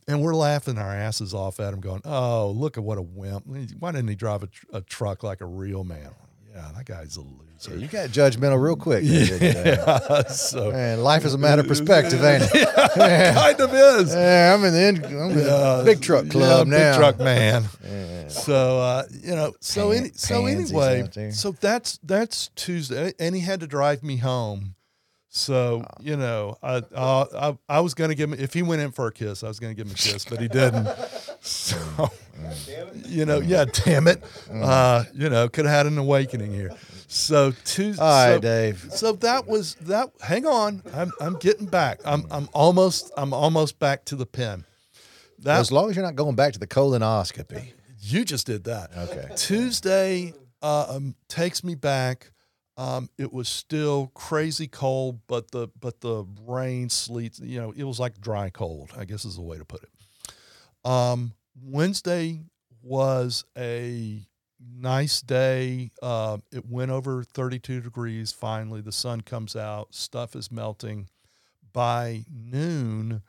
[0.08, 3.46] And we're laughing our asses off at him, going, "Oh, look at what a wimp!
[3.80, 6.12] Why didn't he drive a, tr- a truck like a real man?"
[6.54, 7.78] Yeah, that guy's a Yeah, loser.
[7.80, 9.04] you got judgmental real quick.
[9.04, 9.78] there, didn't you, Dave?
[9.88, 12.70] Yeah, so Man, life is a matter of perspective, ain't it?
[13.36, 14.14] kind of is.
[14.14, 16.92] Yeah, I'm in the, in, I'm in the big truck club yeah, now.
[16.92, 17.64] Big truck man.
[17.84, 18.28] Yeah.
[18.28, 23.42] So uh, you know, so Pan- any, so anyway, so that's that's Tuesday, and he
[23.42, 24.76] had to drive me home.
[25.30, 27.26] So you know, I, uh,
[27.70, 29.60] I I was gonna give him if he went in for a kiss, I was
[29.60, 30.88] gonna give him a kiss, but he didn't.
[31.40, 32.10] So
[33.06, 34.64] you know, yeah, damn it, Mm.
[34.64, 36.72] uh, you know, could have had an awakening here.
[37.08, 38.04] So Tuesday.
[38.04, 38.88] All right, so, Dave.
[38.92, 40.12] so that was that.
[40.22, 42.02] Hang on, I'm I'm getting back.
[42.06, 44.66] I'm I'm almost I'm almost back to the pen.
[45.40, 47.72] That As long as you're not going back to the colonoscopy.
[48.02, 48.90] you just did that.
[48.98, 49.30] Okay.
[49.36, 52.32] Tuesday uh, um, takes me back.
[52.76, 57.84] Um, it was still crazy cold, but the but the rain, sleet, you know, it
[57.84, 58.92] was like dry cold.
[58.98, 59.90] I guess is the way to put it.
[60.90, 62.42] Um, Wednesday
[62.84, 64.22] was a
[64.60, 65.92] nice day.
[66.02, 68.32] Uh, it went over 32 degrees.
[68.32, 69.94] Finally, the sun comes out.
[69.94, 71.08] Stuff is melting.
[71.74, 73.22] By noon,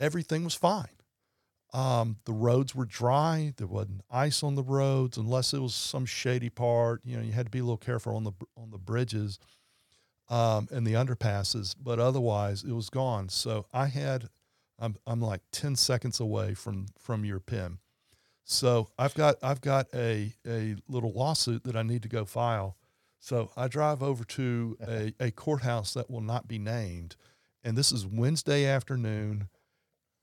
[0.00, 0.88] everything was fine.
[1.72, 3.52] Um, the roads were dry.
[3.56, 7.00] There wasn't ice on the roads unless it was some shady part.
[7.04, 9.40] You know, you had to be a little careful on the on the bridges
[10.28, 11.74] um, and the underpasses.
[11.80, 13.28] But otherwise, it was gone.
[13.28, 14.28] So I had,
[14.78, 17.78] I'm I'm like ten seconds away from from your pen.
[18.44, 22.76] So I've got I've got a a little lawsuit that I need to go file.
[23.20, 27.16] So I drive over to a, a courthouse that will not be named,
[27.62, 29.48] and this is Wednesday afternoon.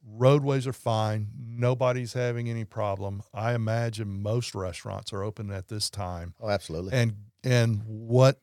[0.04, 1.28] Roadways are fine.
[1.38, 3.22] Nobody's having any problem.
[3.36, 6.34] I imagine most restaurants are open at this time.
[6.40, 6.94] Oh, absolutely.
[6.94, 8.40] and and what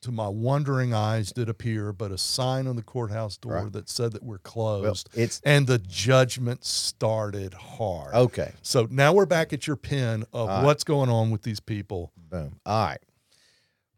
[0.00, 3.72] to my wondering eyes did appear but a sign on the courthouse door Right.
[3.72, 8.52] that said that we're well, closed it's and the judgment started hard okay.
[8.62, 10.64] so now we're back at your pen of All right.
[10.64, 12.60] what's going on with these people Boom.
[12.64, 13.00] All right.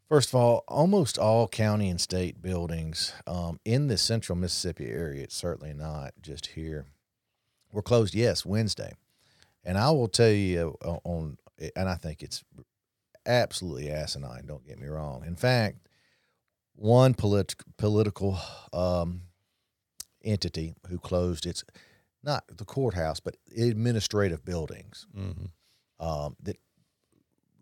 [0.09, 5.23] First of all, almost all county and state buildings um, in the central Mississippi area,
[5.23, 6.87] it's certainly not just here,
[7.73, 8.93] were closed, yes, Wednesday.
[9.65, 11.39] And I will tell you uh, on,
[11.77, 12.43] and I think it's
[13.27, 15.25] absolutely asinine, don't get me wrong.
[15.27, 15.89] In fact,
[16.75, 18.39] one polit- political
[18.73, 19.23] um,
[20.25, 21.65] entity who closed its,
[22.23, 26.07] not the courthouse, but administrative buildings mm-hmm.
[26.07, 26.57] um, that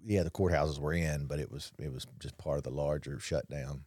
[0.02, 3.18] yeah the courthouses were in but it was it was just part of the larger
[3.18, 3.84] shutdown.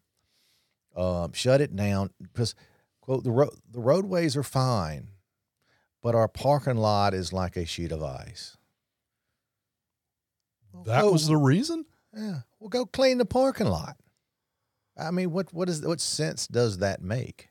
[0.95, 2.53] Um, shut it down because
[3.01, 5.07] quote the ro- the roadways are fine
[6.03, 8.57] but our parking lot is like a sheet of ice.
[10.85, 11.85] That was the reason?
[12.15, 13.97] Yeah well go clean the parking lot
[14.97, 17.49] i mean what what is what sense does that make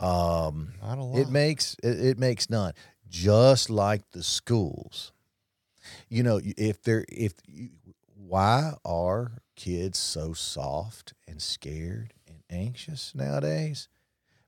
[0.00, 2.72] um not a lot it makes it, it makes none.
[3.08, 5.12] Just like the schools,
[6.08, 7.70] you know, if they're if you,
[8.14, 13.88] why are kids so soft and scared and anxious nowadays?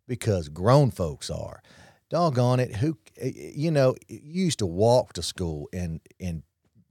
[0.07, 1.63] Because grown folks are.
[2.11, 6.43] Doggone it, who you know you used to walk to school in in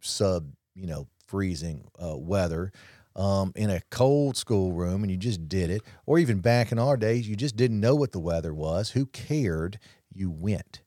[0.02, 2.71] sub you know freezing uh, weather
[3.19, 5.84] um, in a cold schoolroom and you just did it.
[6.08, 8.91] Or even back in our days, you just didn't know what the weather was.
[8.91, 9.79] Who cared?
[10.13, 10.82] You went.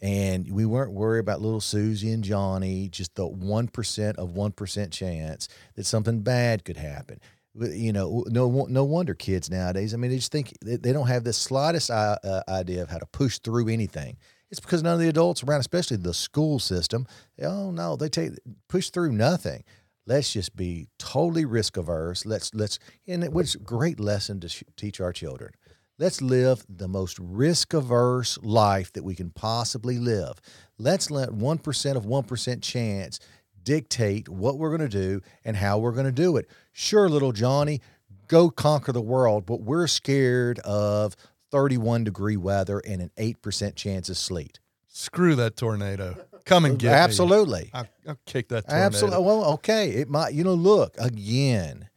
[0.00, 5.48] and we weren't worried about little Susie and Johnny, just the 1% of 1% chance
[5.74, 7.20] that something bad could happen.
[7.54, 9.94] You know, no no wonder kids nowadays.
[9.94, 12.98] I mean, they just think they don't have the slightest uh, uh, idea of how
[12.98, 14.18] to push through anything.
[14.50, 17.06] It's because none of the adults around, especially the school system,
[17.42, 18.32] oh no, they take
[18.68, 19.64] push through nothing.
[20.06, 22.24] Let's just be totally risk averse.
[22.24, 25.52] Let's let's and it was a great lesson to sh- teach our children.
[25.98, 30.34] Let's live the most risk averse life that we can possibly live.
[30.78, 33.18] Let's let 1% of 1% chance
[33.62, 36.50] dictate what we're going to do and how we're going to do it.
[36.72, 37.80] Sure, little Johnny,
[38.28, 41.16] go conquer the world, but we're scared of
[41.50, 44.60] 31 degree weather and an 8% chance of sleet.
[44.86, 46.26] Screw that tornado.
[46.46, 47.64] Come and get Absolutely.
[47.64, 47.70] me.
[47.74, 48.08] Absolutely.
[48.08, 48.86] I'll, kick that tornado.
[48.86, 49.24] Absolutely.
[49.24, 49.90] Well, okay.
[49.90, 51.88] It might, you know, look, again,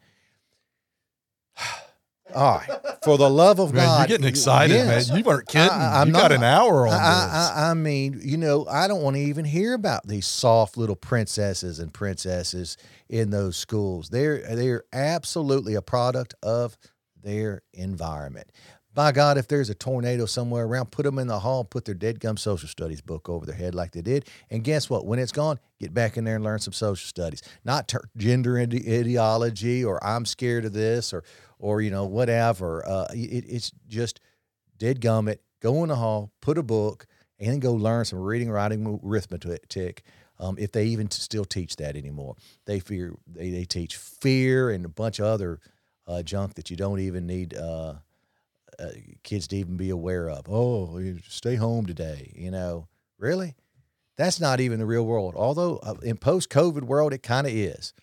[2.36, 2.70] all right.
[3.04, 4.00] For the love of man, God.
[4.00, 5.10] You're getting excited, yes.
[5.10, 5.20] man.
[5.20, 5.70] You weren't kidding.
[5.70, 7.02] I, you not, got an hour on I, this.
[7.02, 10.96] I, I, mean, you know, I don't want to even hear about these soft little
[10.96, 12.76] princesses and princesses
[13.08, 14.10] in those schools.
[14.10, 16.76] They're they're absolutely a product of
[17.22, 18.52] their environment.
[18.94, 21.94] By God, if there's a tornado somewhere around, put them in the hall, put their
[21.94, 24.26] dead gum social studies book over their head like they did.
[24.50, 25.06] And guess what?
[25.06, 28.60] When it's gone, get back in there and learn some social studies, not ter- gender
[28.60, 31.24] ide- ideology or I'm scared of this or
[31.60, 32.86] or you know whatever.
[32.88, 34.22] Uh, it, it's just
[34.78, 35.38] dead gummit.
[35.62, 37.06] Go in the hall, put a book,
[37.38, 40.04] and then go learn some reading, writing, arithmetic.
[40.40, 44.84] Um, if they even still teach that anymore, they fear they, they teach fear and
[44.86, 45.60] a bunch of other
[46.08, 47.96] uh, junk that you don't even need uh,
[48.80, 48.90] uh,
[49.24, 50.48] kids to even be aware of.
[50.50, 52.32] Oh, stay home today.
[52.36, 52.88] You know,
[53.18, 53.56] really?
[54.18, 55.34] That's not even the real world.
[55.36, 57.94] Although uh, in post COVID world, it kind of is.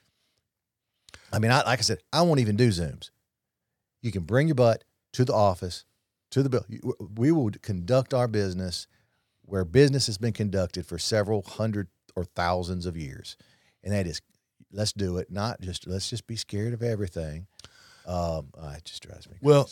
[1.32, 3.10] I mean, I, like I said, I won't even do Zooms.
[4.00, 5.84] You can bring your butt to the office,
[6.30, 6.64] to the bill.
[7.16, 8.86] We will conduct our business
[9.42, 13.36] where business has been conducted for several hundred or thousands of years,
[13.84, 14.20] and that is,
[14.72, 15.30] let's do it.
[15.30, 17.46] Not just let's just be scared of everything.
[18.06, 19.32] Um, uh, it just drives me.
[19.32, 19.46] Crazy.
[19.46, 19.68] Well,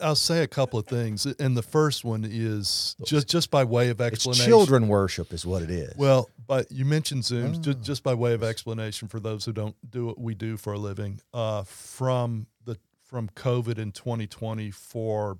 [0.00, 3.90] I'll say a couple of things, and the first one is just just by way
[3.90, 4.42] of explanation.
[4.42, 5.94] It's children worship is what it is.
[5.96, 7.60] Well, but you mentioned Zooms, Oh.
[7.60, 10.72] just, just by way of explanation for those who don't do what we do for
[10.72, 11.20] a living.
[11.32, 15.38] Uh, from the from COVID in 2020 for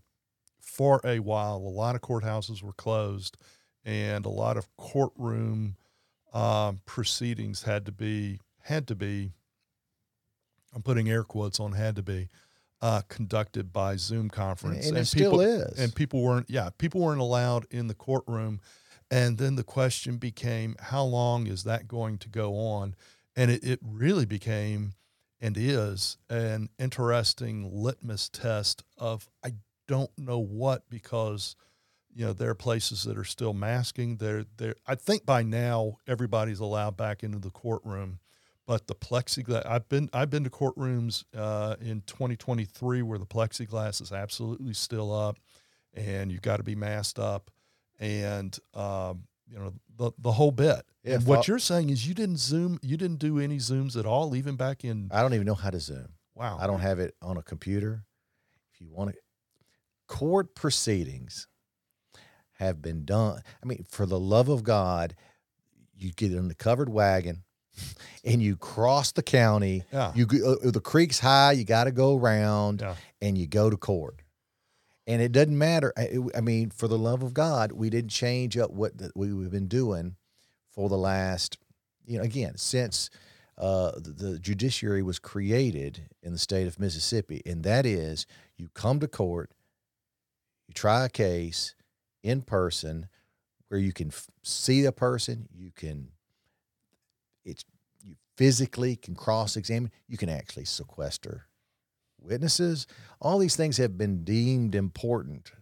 [0.61, 3.37] for a while, a lot of courthouses were closed,
[3.85, 5.77] and a lot of courtroom
[6.33, 9.33] um, proceedings had to be had to be.
[10.75, 12.29] I'm putting air quotes on had to be
[12.81, 15.79] uh, conducted by Zoom conference, And it still people, is.
[15.79, 18.61] And people weren't, yeah, people weren't allowed in the courtroom.
[19.11, 22.95] And then the question became, how long is that going to go on?
[23.35, 24.93] And it, it really became
[25.41, 29.55] and is an interesting litmus test of I
[29.87, 31.55] don't know what because
[32.15, 34.17] you know there are places that are still masking.
[34.17, 34.75] There, there.
[34.87, 38.19] I think by now everybody's allowed back into the courtroom,
[38.69, 39.65] but the plexiglass.
[39.65, 45.11] I've been I've been to courtrooms uh, in 2023 where the plexiglass is absolutely still
[45.11, 45.39] up,
[45.95, 47.51] and you've got to be masked up,
[47.99, 50.83] and um, you know the the whole bit.
[51.03, 53.97] Yeah, and what fo- you're saying is you didn't zoom, you didn't do any zooms
[53.97, 55.09] at all, even back in.
[55.11, 56.09] I don't even know how to Zoom.
[56.35, 58.05] Wow, I don't have it on a computer.
[58.75, 59.17] If you want to,
[60.09, 61.49] court proceedings
[62.59, 63.41] have been done.
[63.63, 65.17] I mean, for the love of God,
[65.97, 67.45] you get in the covered wagon
[68.25, 69.85] and you cross the county.
[69.93, 70.13] Yeah.
[70.15, 71.53] You uh, the creek's high.
[71.53, 72.95] You got to go around Yeah.
[73.21, 74.23] and you go to court.
[75.07, 75.93] And it doesn't matter.
[75.97, 79.51] I, I mean, for the love of God, we didn't change up what that we've
[79.51, 80.17] been doing
[80.71, 81.57] for the last,
[82.05, 83.09] you know, again, since
[83.57, 88.27] uh, the, the judiciary was created in the state of Mississippi, and that is
[88.59, 89.51] you come to court,
[90.69, 91.75] you try a case
[92.23, 93.09] in person
[93.69, 96.09] where you can f- see the person, you can,
[97.45, 97.65] it's
[98.03, 101.47] you physically can cross examine, you can actually sequester
[102.21, 102.87] witnesses.
[103.21, 105.53] All these things have been deemed important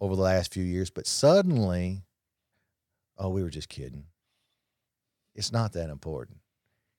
[0.00, 2.02] over the last few years, but suddenly,
[3.18, 4.04] oh, we were just kidding.
[5.34, 6.38] It's not that important.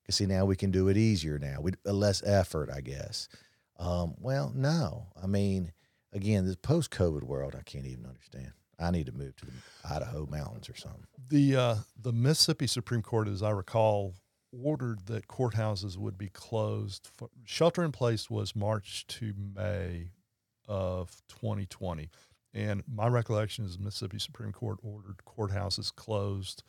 [0.01, 3.27] Because see, now we can do it easier now, with less effort, I guess.
[3.77, 5.07] Um, well, no.
[5.21, 5.73] I mean,
[6.13, 8.51] again, this post-COVID world, I can't even understand.
[8.81, 9.51] I need to move to the
[9.89, 11.05] Idaho mountains or something.
[11.29, 14.15] the uh, the Mississippi Supreme Court, as I recall,
[14.51, 17.09] ordered that courthouses would be closed.
[17.15, 20.11] For, shelter in place was March to May
[20.67, 22.09] of 2020,
[22.53, 26.63] and my recollection is Mississippi Supreme Court ordered courthouses closed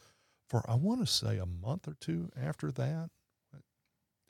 [0.52, 3.08] for I want to say a month or two after that.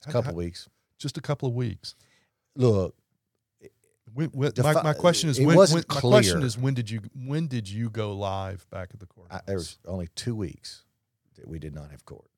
[0.07, 0.69] A couple weeks.
[0.99, 1.97] just a couple of weeks.
[2.55, 2.95] Look,
[4.15, 7.47] When, when, Defi- my, my question is when, my question is when did you when
[7.47, 9.29] did you go live back at the court?
[9.47, 10.85] there was only two weeks
[11.37, 12.29] that we did not have court.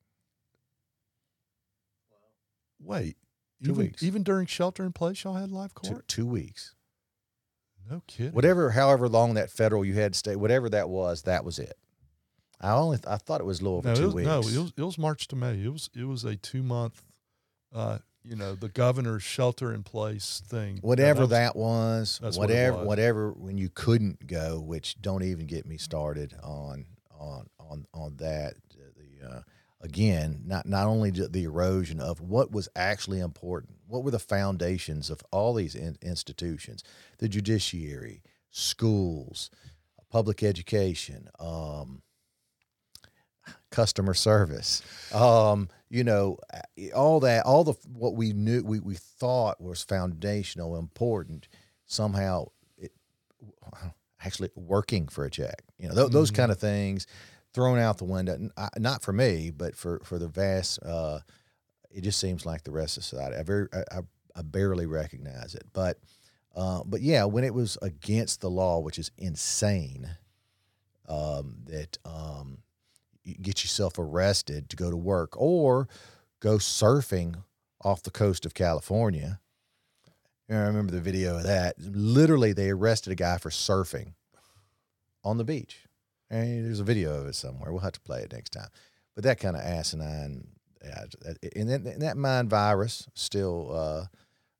[2.79, 3.17] Wait,
[3.63, 4.03] Two even weeks.
[4.03, 6.07] even during shelter in place, y'all had live court.
[6.07, 6.75] two weeks.
[7.89, 8.33] No kidding.
[8.33, 11.77] Whatever, however long that federal you had to stay, whatever that was, that was it.
[12.59, 14.27] I only I thought it was a little over no, two was, weeks.
[14.27, 15.61] no, it was it was March to May.
[15.61, 17.03] It was it was a two month,
[17.73, 20.75] uh, you know, the governor's shelter in place thing.
[20.75, 22.87] Yeah, whatever was- that was, that's what whatever, was.
[22.87, 23.31] whatever.
[23.31, 26.85] When you couldn't go, which don't even get me started on
[27.19, 28.55] on on on that.
[28.69, 29.41] The uh,
[29.81, 35.09] again, not not only the erosion of what was actually important, what were the foundations
[35.09, 36.83] of all these in, institutions,
[37.19, 39.49] the judiciary, schools,
[40.09, 42.01] public education, um,
[43.71, 44.81] customer service,
[45.13, 46.37] um, you know,
[46.95, 51.47] all that, all the what we knew, we, we thought was foundational, important,
[51.85, 52.45] somehow
[52.77, 52.91] it
[54.23, 56.35] actually working for a check, you know, th- those Mhm.
[56.35, 57.05] kind of things
[57.53, 58.49] thrown out the window.
[58.77, 60.81] Not for me, but for for the vast.
[60.83, 61.19] Uh,
[61.91, 63.37] it just seems like the rest of society.
[63.37, 63.99] I very, I,
[64.35, 65.99] I, barely recognize it, but.
[66.57, 70.09] Uh, but yeah, when it was against the law, which is insane,
[71.05, 72.59] um, that um,
[73.25, 75.87] get yourself arrested to go to work or
[76.39, 77.43] go surfing
[77.83, 79.39] off the coast of California.
[80.47, 81.75] Know, I remember the video of that.
[81.79, 84.13] Literally, they arrested a guy for surfing
[85.23, 85.79] on the beach.
[86.29, 87.71] And there's a video of it somewhere.
[87.71, 88.69] We'll have to play it next time.
[89.15, 90.47] But that kind of asinine,
[90.83, 91.05] yeah,
[91.55, 94.05] and that, and that mind virus still uh,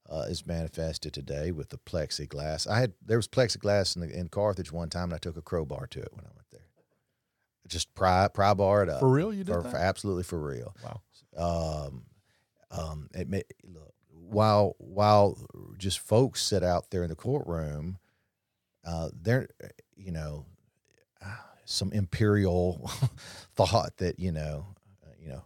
[0.10, 2.68] uh, is manifested today with the plexiglass.
[2.68, 5.42] I had there was plexiglass in, the, in Carthage one time, and I took a
[5.42, 6.65] crowbar to it when I went there.
[7.68, 9.34] Just pry pry bar it up for real.
[9.34, 9.72] You did for, that?
[9.72, 10.76] for absolutely for real.
[10.84, 11.02] wow.
[11.38, 12.06] Um,
[12.72, 13.96] um, it may, look
[14.30, 15.38] while while
[15.78, 17.98] just folks sit out there in the courtroom,
[18.86, 19.50] uh, they're
[19.96, 20.46] you know
[21.66, 22.90] some imperial
[23.56, 24.68] thought that you know
[25.04, 25.46] uh, you know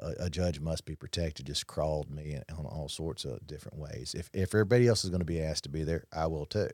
[0.00, 3.78] a, a judge must be protected just crawled me in, on all sorts of different
[3.78, 4.14] ways.
[4.16, 6.68] If if everybody else is going to be asked to be there, I will too.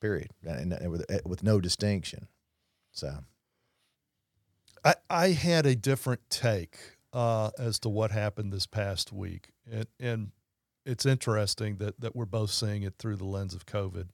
[0.00, 2.26] Period, and, and with with no distinction.
[2.90, 3.18] So
[4.84, 6.78] I, I had a different take
[7.12, 10.30] uh, as to what happened this past week, and, and
[10.84, 14.08] it's interesting that that we're both seeing it through the lens of COVID.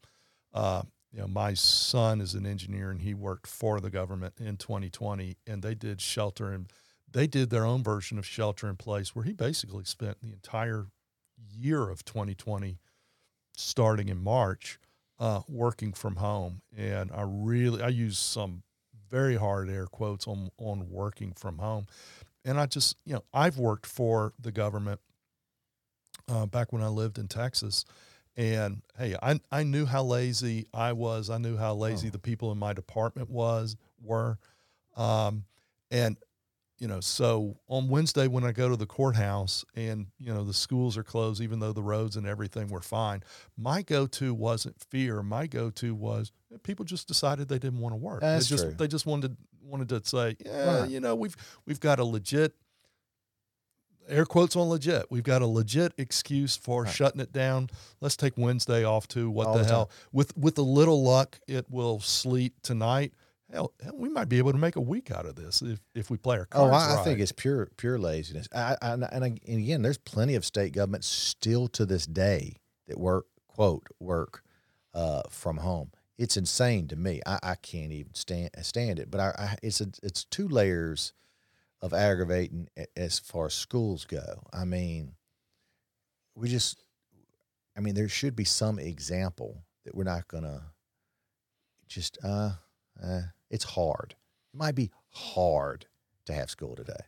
[0.53, 4.57] Uh, you know, my son is an engineer, and he worked for the government in
[4.57, 6.71] 2020, and they did shelter and
[7.11, 10.87] they did their own version of shelter in place, where he basically spent the entire
[11.51, 12.79] year of 2020,
[13.57, 14.79] starting in March,
[15.19, 16.61] uh, working from home.
[16.77, 18.63] And I really I use some
[19.11, 21.87] very hard air quotes on on working from home.
[22.45, 25.01] And I just, you know, I've worked for the government
[26.29, 27.85] uh, back when I lived in Texas.
[28.37, 31.29] And hey, I, I knew how lazy I was.
[31.29, 32.11] I knew how lazy Oh.
[32.11, 34.39] the people in my department was were.
[34.97, 35.45] Um,
[35.91, 36.17] and
[36.79, 40.55] you know, so on Wednesday when I go to the courthouse and you know the
[40.55, 43.23] schools are closed, even though the roads and everything were fine,
[43.57, 45.23] my go-to wasn't fear.
[45.23, 48.21] My go-to was eh, people just decided they didn't want to work.
[48.21, 48.75] That's they just true.
[48.75, 50.91] they just wanted wanted to say, yeah, Right.
[50.91, 52.55] you know, we've we've got a legit
[54.09, 55.07] air quotes on legit.
[55.11, 56.95] We've got a legit excuse for Right.
[56.95, 57.69] shutting it down.
[58.01, 59.31] Let's take Wednesday off too.
[59.31, 59.91] What All the the hell?
[60.13, 63.13] With with a little luck, it will sleet tonight.
[63.51, 66.11] Hell, hell, we might be able to make a week out of this if, if
[66.11, 67.05] we play our Oh, cards I, I right.
[67.05, 68.47] think it's pure pure laziness.
[68.55, 69.25] I, I, and, I, and
[69.59, 72.57] again, there's plenty of state governments still to this day
[72.89, 74.43] that work quote work
[74.93, 75.93] uh, from home.
[76.19, 77.23] It's insane to me.
[77.25, 79.11] I, I can't even stand stand it.
[79.11, 81.15] But I, I it's a, it's two layers
[81.81, 84.43] of aggravating as far as schools go.
[84.53, 85.15] I mean,
[86.35, 86.83] we just,
[87.77, 90.65] I mean, there should be some example that we're not gonna
[91.87, 92.51] just uh,
[93.03, 93.21] uh
[93.51, 94.15] it's hard.
[94.55, 95.87] It might be hard
[96.27, 97.05] to have school today.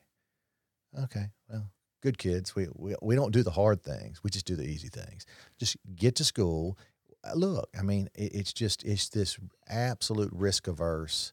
[1.05, 1.71] Okay, well,
[2.03, 2.55] good kids.
[2.57, 4.23] We, we we don't do the hard things.
[4.25, 5.25] We just do the easy things.
[5.59, 6.79] Just get to school.
[7.23, 9.39] Uh, Look, I mean, it, it's just it's this
[9.69, 11.33] absolute risk averse,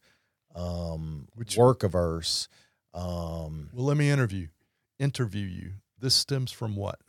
[0.56, 2.48] um, Which- work averse.
[2.94, 4.48] Um, Well, let me interview
[5.00, 5.74] interview you.
[6.00, 7.00] This stems from what?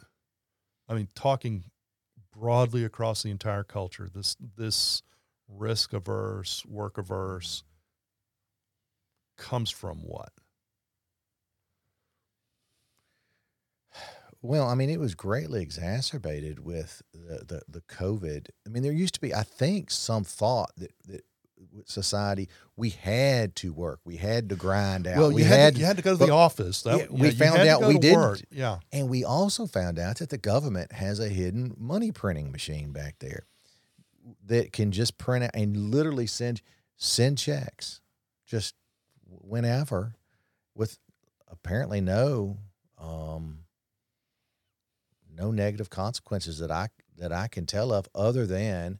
[0.89, 1.65] I mean, talking
[2.35, 4.09] broadly across the entire culture.
[4.15, 5.03] This this
[5.49, 7.63] risk averse, work averse
[9.39, 10.31] comes from what?
[14.41, 18.49] Well, I mean, it was greatly exacerbated with the, the, the COVID.
[18.67, 21.25] I mean, there used to be, I think, some thought that, that
[21.87, 25.19] society we had to work, we had to grind out.
[25.19, 26.83] Well, we you had, to, you had to go to the office.
[26.83, 28.21] That, Yeah, we you found out we didn't.
[28.21, 28.41] work.
[28.53, 28.79] Yeah.
[28.93, 33.17] And we also found out that the government has a hidden money printing machine back
[33.19, 33.45] there.
[34.47, 36.63] that can just print out and literally send
[36.97, 38.01] send checks
[38.47, 38.75] just
[39.29, 40.15] whenever
[40.75, 40.99] with
[41.51, 42.59] apparently no
[42.99, 43.61] um,
[45.37, 48.99] no negative consequences that I that I can tell of other than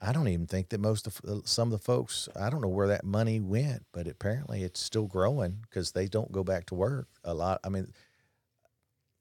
[0.00, 2.68] I don't even think that most of uh, some of the folks I don't know
[2.68, 6.74] where that money went, but apparently it's still growing because they don't go back to
[6.74, 7.60] work a lot.
[7.64, 7.92] I mean,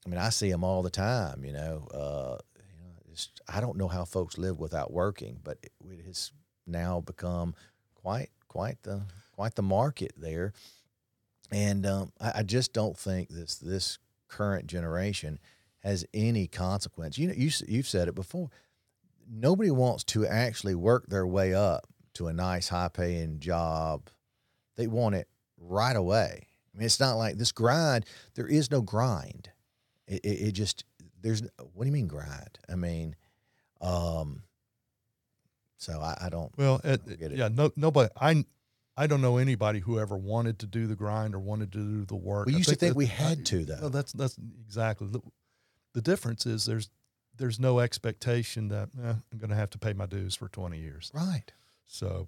[0.05, 1.45] I mean I see them all the time.
[1.45, 3.15] You know, uh, you know,
[3.47, 6.31] I don't know how folks live without working, but it, it has
[6.65, 7.55] now become
[7.95, 9.01] quite quite the
[9.41, 10.53] quite the market there,
[11.51, 15.39] and um, I, I just don't think this this current generation
[15.79, 17.17] has any consequence.
[17.17, 18.51] You know, you you've said it before.
[19.27, 24.09] Nobody wants to actually work their way up to a nice, high-paying job.
[24.75, 25.27] They want it
[25.57, 26.45] right away.
[26.45, 28.05] I mean, it's not like this grind.
[28.35, 29.49] There is no grind.
[30.07, 30.85] It, it, it just
[31.19, 31.41] there's.
[31.73, 32.59] What do you mean grind?
[32.69, 33.15] I mean,
[33.81, 34.43] um.
[35.77, 36.55] So I, I don't.
[36.59, 37.39] Well, it, don't get it.
[37.39, 38.07] yeah, no, nobody.
[38.21, 38.45] I,
[39.01, 42.05] I don't know anybody who ever wanted to do the grind or wanted to do
[42.05, 42.45] the work.
[42.45, 43.79] We used to think that- we had to, though.
[43.81, 45.21] No, that's that's exactly the,
[45.95, 46.45] the difference.
[46.45, 46.87] Is there's
[47.35, 50.77] there's no expectation that eh, I'm going to have to pay my dues for 20
[50.77, 51.09] years.
[51.15, 51.51] Right.
[51.87, 52.27] So,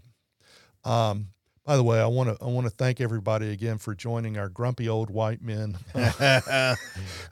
[0.84, 1.28] um,
[1.66, 4.50] by the way, I want to I want to thank everybody again for joining our
[4.50, 5.78] grumpy old white men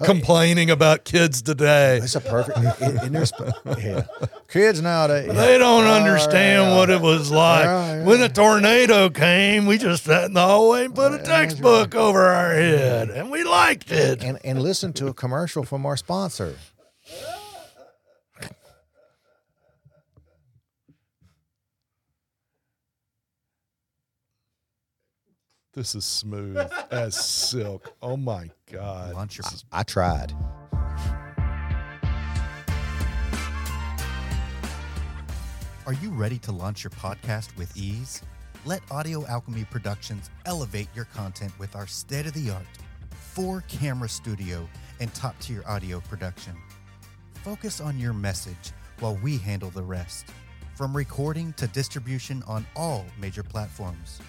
[0.03, 1.99] complaining about kids today.
[1.99, 2.81] That's a perfect.
[2.81, 4.03] in, in their sp- yeah.
[4.47, 5.33] Kids nowadays.
[5.33, 6.77] They don't understand yeah.
[6.77, 8.05] what it was like Yeah, yeah.
[8.05, 9.65] when a tornado came.
[9.65, 13.31] We just sat in the hallway and put a Yeah, textbook over our head, and
[13.31, 14.23] we liked it.
[14.23, 16.55] And and listen to a commercial from our sponsor.
[25.73, 26.57] This is smooth
[26.91, 27.95] as silk.
[28.01, 29.13] Oh my god!
[29.13, 30.33] Launch your I tried.
[35.85, 38.21] Are you ready to launch your podcast with ease?
[38.65, 42.67] Let Audio Alchemy Productions elevate your content with our state of the art
[43.11, 44.67] four camera studio
[44.99, 46.53] and top tier audio production.
[47.45, 50.25] Focus on your message while we handle the rest.
[50.75, 54.19] From recording to distribution on all major platforms.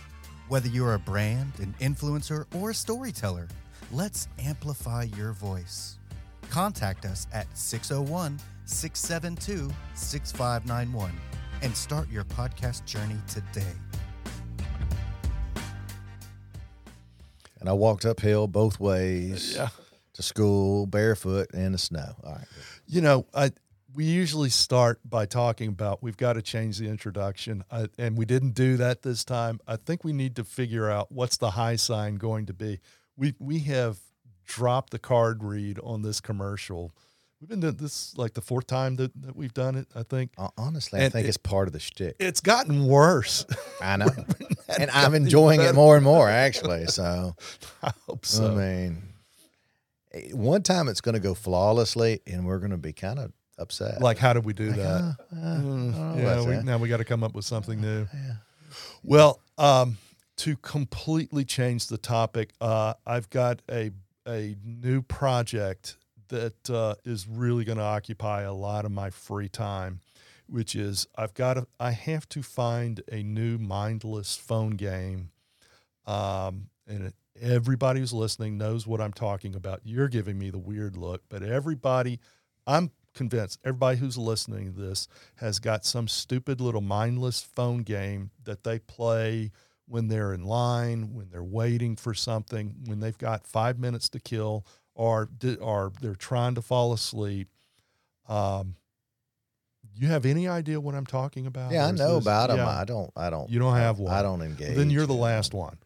[0.52, 3.48] Whether you're a brand, an influencer, or a storyteller,
[3.90, 5.96] let's amplify your voice.
[6.50, 11.10] Contact us at 601 672 6591
[11.62, 13.72] and start your podcast journey today.
[17.58, 19.70] And I walked uphill both ways Yeah.
[20.12, 22.12] to school barefoot in the snow.
[22.22, 22.46] All right.
[22.86, 23.52] You know, I
[23.94, 28.24] we usually start by talking about we've got to change the introduction, uh, and we
[28.24, 29.60] didn't do that this time.
[29.66, 32.80] I think we need to figure out what's the high sign going to be.
[33.16, 33.98] We we have
[34.44, 36.92] dropped the card read on this commercial.
[37.40, 39.88] We've been doing this like the fourth time that, that we've done it.
[39.96, 42.14] I think Hon- Honestly, I And think it- it's part of the shtick.
[42.20, 43.44] it's gotten worse.
[43.82, 44.06] I know.
[44.78, 46.86] and I'm enjoying it more and more, actually.
[46.86, 47.34] So,
[47.82, 48.52] I hope so.
[48.52, 49.02] I mean,
[50.12, 53.32] eh, one time it's going to go flawlessly, and we're going to be kind of
[53.58, 54.00] upset.
[54.00, 54.84] Like, how did we do Like, that?
[54.86, 57.44] uh, uh, I don't know Mm, yeah, we, now we got to come up with
[57.44, 58.06] something new.
[58.12, 58.34] Yeah.
[59.02, 59.98] Well, um,
[60.38, 63.90] to completely change the topic, uh, I've got a
[64.26, 65.96] a new project
[66.28, 69.98] that uh, is really going to occupy a lot of my free time,
[70.48, 75.30] which is I've got to, I have to find a new mindless phone game,
[76.06, 79.80] um, and it, everybody who's listening knows what I'm talking about.
[79.84, 82.20] You're giving me the weird look, but everybody,
[82.66, 88.30] I'm convinced everybody who's listening to this has got some stupid little mindless phone game
[88.44, 89.50] that they play
[89.86, 94.20] when they're in line, when they're waiting for something, when they've got five minutes to
[94.20, 95.28] kill, or
[95.60, 97.48] or they're trying to fall asleep.
[98.28, 98.76] Um,
[99.94, 101.72] you have any idea what I'm talking about?
[101.72, 102.66] Yeah, I know this- about them.
[102.66, 103.10] I don't.
[103.16, 103.50] I don't.
[103.50, 104.12] You don't have one.
[104.12, 104.76] I don't engage.
[104.76, 105.78] Then you're the last one.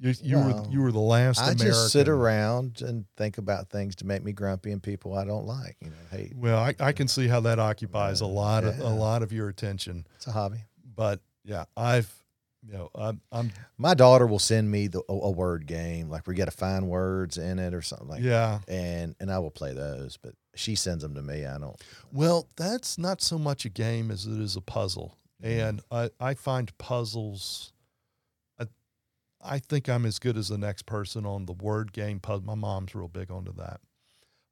[0.00, 1.38] You, you Well, were you were the last.
[1.38, 1.66] I American.
[1.66, 5.46] just sit around and think about things to make me grumpy and people I don't
[5.46, 5.76] like.
[5.82, 8.88] You know, hey, Well, I, I can see how that occupies a lot of a
[8.88, 10.06] lot of your attention.
[10.16, 10.64] it's a hobby.
[10.96, 12.10] But yeah, I've
[12.66, 16.26] you know I'm I'm My daughter will send me the, a, a word game, like
[16.26, 18.22] we got to find words in it or something like.
[18.22, 18.60] yeah.
[18.68, 21.44] And and I will play those, but she sends them to me.
[21.44, 21.78] I don't.
[22.10, 25.60] Well, that's not so much a game as it is a puzzle, mm-hmm.
[25.60, 27.74] and I I find puzzles.
[29.42, 32.44] I, think I'm as good as the next person on the word game puzzle.
[32.46, 33.80] My mom's real big onto that.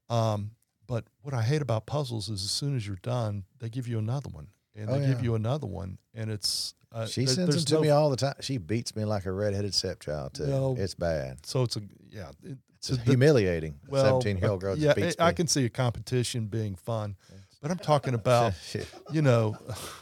[0.09, 0.53] Um,
[0.87, 3.99] but what I hate about puzzles is as soon as you're done, they give you
[3.99, 7.55] another one, and Oh, they give you another one, and it's uh, She there- sends
[7.57, 8.35] them to no- me all the time.
[8.41, 10.47] She beats me like a redheaded stepchild too.
[10.47, 10.77] No.
[10.79, 11.45] It's bad.
[11.45, 12.31] So it's a yeah.
[12.43, 13.75] It, It's the- humiliating.
[13.89, 17.17] well, Seventeen year old uh, girl yeah, beats I can see a competition being fun.
[17.61, 18.55] but I'm talking about,
[19.13, 19.55] you know,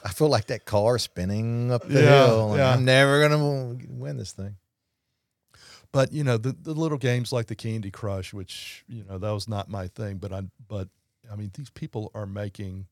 [0.05, 2.51] I feel like that car spinning up the Yeah, hill.
[2.51, 2.73] and yeah.
[2.73, 4.55] I'm never gonna win this thing.
[5.97, 9.31] But you know the, the little games like the Candy Crush, which you know that
[9.31, 10.89] was not my thing, but I but
[11.33, 12.87] I mean these people are making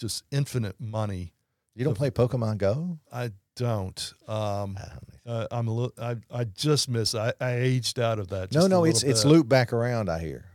[0.00, 1.32] just infinite money.
[1.76, 2.98] You don't play Pokemon Go?
[3.12, 4.14] I don't.
[4.26, 5.92] Um, I don't uh, I'm a little.
[5.96, 7.14] I I just miss.
[7.14, 8.52] I, I aged out of that.
[8.52, 9.30] no, no, it's it's bit.
[9.30, 10.08] looped back around.
[10.08, 10.46] I hear.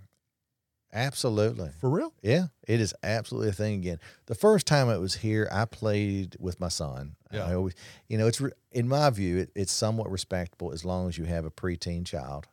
[0.93, 1.69] Absolutely.
[1.79, 2.13] for real.
[2.21, 3.99] Yeah, it is absolutely a thing again.
[4.27, 7.15] The first time it was here, I played with my son.
[7.31, 7.45] Yeah.
[7.45, 7.75] I always,
[8.07, 11.45] you know, it's in my view, it, it's somewhat respectable as long as you have
[11.45, 12.47] a preteen child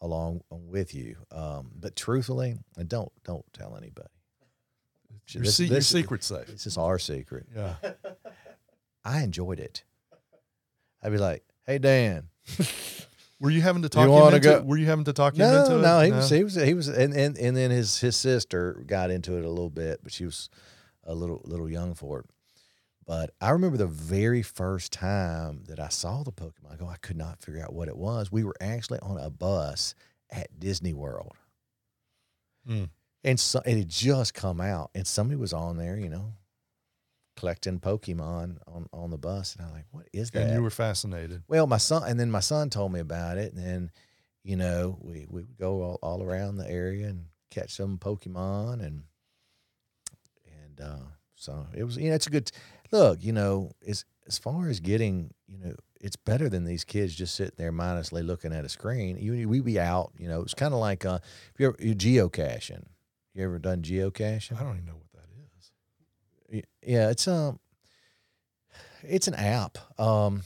[0.00, 1.16] along with you.
[1.32, 4.08] Um, but truthfully, and don't don't tell anybody.
[5.28, 6.46] Your, This- se- your this- secret safe.
[6.48, 7.46] This is our secret.
[7.54, 7.76] Yeah.
[9.04, 9.84] I enjoyed it.
[11.02, 12.28] I'd be like, "Hey, Dan,
[13.40, 14.48] Were you having to talk him wanna into?
[14.48, 15.82] go- Were you having to talk him no, into it?
[15.82, 19.10] no, he was, he was, he was, and, and and then his his sister got
[19.10, 20.48] into it a little bit, but she was
[21.04, 22.26] a little little young for it.
[23.06, 26.72] But I remember the very first time that I saw the Pokemon.
[26.72, 28.32] I go, I could not figure out what it was.
[28.32, 29.94] We were actually on a bus
[30.30, 31.32] at Disney World,
[32.68, 32.88] Mm.
[33.24, 36.32] and so it had just come out, and somebody was on there, you know,
[37.36, 40.42] collecting Pokemon on on the bus, and I'm like, what is that?
[40.42, 41.42] and you were fascinated.
[41.48, 43.90] Well, my son, and then my son told me about it, and then,
[44.42, 48.84] you know, we we would go all, all around the area and catch some Pokemon,
[48.84, 49.04] and
[50.46, 51.04] and uh,
[51.34, 52.50] so it was, you know, it's a good
[52.90, 53.22] look.
[53.22, 57.34] You know, as as far as getting, you know, it's better than these kids just
[57.34, 59.16] sitting there mindlessly looking at a screen.
[59.18, 60.42] You we be out, you know.
[60.42, 61.18] It's kind of like uh,
[61.52, 62.84] if you ever you geocaching.
[63.34, 64.58] You ever done geocaching?
[64.58, 65.13] I don't even know what that is.
[65.13, 65.13] Y-
[66.82, 67.58] yeah it's um
[69.02, 70.42] it's an app um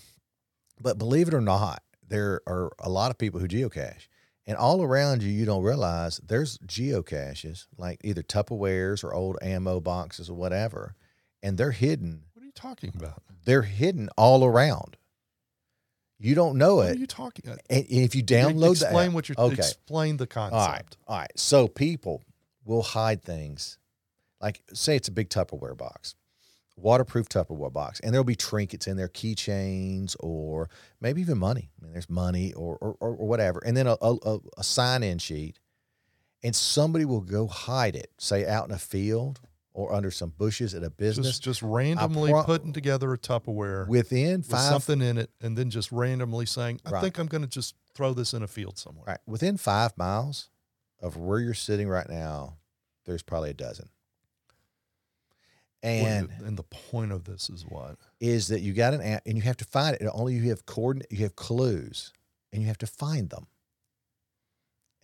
[0.81, 4.09] but believe it or not there are a lot of people who geocache
[4.47, 9.81] and all around you you don't realize there's geocaches like either tupperwares or old ammo
[9.81, 10.95] boxes or whatever
[11.43, 13.23] and they're hidden What are you talking about?
[13.45, 14.97] they're hidden all around
[16.21, 16.87] you don't know it.
[16.87, 17.45] What are you talking?
[17.47, 17.61] about?
[17.71, 19.39] and if you download the explain app, what you're.
[19.39, 20.57] okay Explain the concept.
[20.57, 20.97] All right.
[21.07, 21.31] All right.
[21.37, 22.25] so people
[22.65, 23.79] will hide things
[24.41, 26.15] like say it's a big tupperware box
[26.77, 30.69] waterproof tupperware box and there'll be trinkets in there keychains or
[31.01, 31.71] maybe even money.
[31.81, 33.61] I mean there's money or or, or whatever.
[33.65, 35.59] And then a, a, a sign-in sheet
[36.43, 39.41] and somebody will go hide it say out in a field
[39.73, 41.27] or under some bushes at a business.
[41.27, 45.71] Just just randomly pro- putting together a Tupperware within with something in it, and then
[45.71, 47.01] just randomly saying, "I Right.
[47.01, 49.19] think I'm going to just throw this in a field somewhere." right.
[49.25, 50.51] Within five miles
[51.01, 52.57] of where you're sitting right now
[53.05, 53.89] there's probably a dozen
[55.83, 57.97] and and the point of this is what?
[58.21, 60.09] is that you got an app and you have to find it.
[60.13, 62.13] Only you have coordinate, you have clues,
[62.53, 63.47] and you have to find them.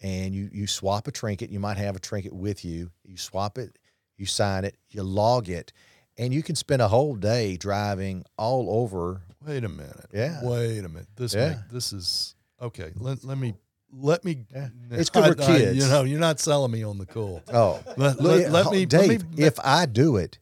[0.03, 1.51] And you you swap a trinket.
[1.51, 2.91] You might have a trinket with you.
[3.05, 3.79] You swap it,
[4.19, 5.73] you sign it, you log it,
[6.19, 9.23] and you can spend a whole day driving all over.
[9.47, 10.07] Wait a minute.
[10.13, 10.41] Yeah.
[10.43, 11.07] Wait a minute.
[11.17, 11.51] This Yeah.
[11.51, 12.91] make, this is okay.
[12.97, 13.55] Let, let me
[13.93, 14.45] let me.
[14.53, 14.69] Yeah.
[14.91, 15.77] It's good for I- I- kids.
[15.79, 17.41] you know, you're not selling me on the cool.
[17.53, 19.31] Oh, Let, let, let oh, me, let Dave.
[19.37, 20.39] me if I do it,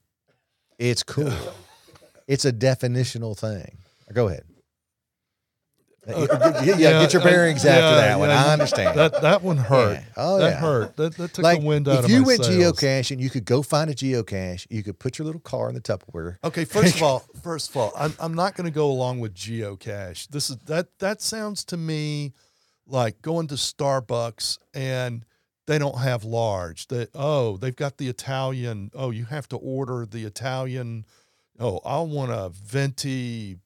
[0.90, 1.32] it's cool.
[2.26, 3.78] it's a definitional thing.
[4.12, 4.44] Go ahead.
[6.08, 8.28] yeah, yeah, get your uh, bearings after yeah, that one.
[8.28, 8.98] I understand.
[8.98, 10.00] That that one hurt.
[10.00, 10.04] Yeah.
[10.16, 10.60] Oh, that yeah.
[10.60, 10.96] hurt.
[10.96, 12.72] That, that took like the wind out of my if you went sails.
[12.72, 14.66] geocaching, you could go find a geocache.
[14.68, 16.38] You could put your little car in the Tupperware.
[16.42, 19.32] Okay, first of all, first of all, I'm I'm not going to go along with
[19.32, 20.26] geocache.
[20.28, 22.32] This is that that sounds to me
[22.84, 25.24] like going to Starbucks and
[25.66, 26.88] they don't have large.
[26.88, 28.90] That oh, they've got the Italian.
[28.94, 31.04] Oh, you have to order the Italian.
[31.60, 33.58] Oh, I want a venti.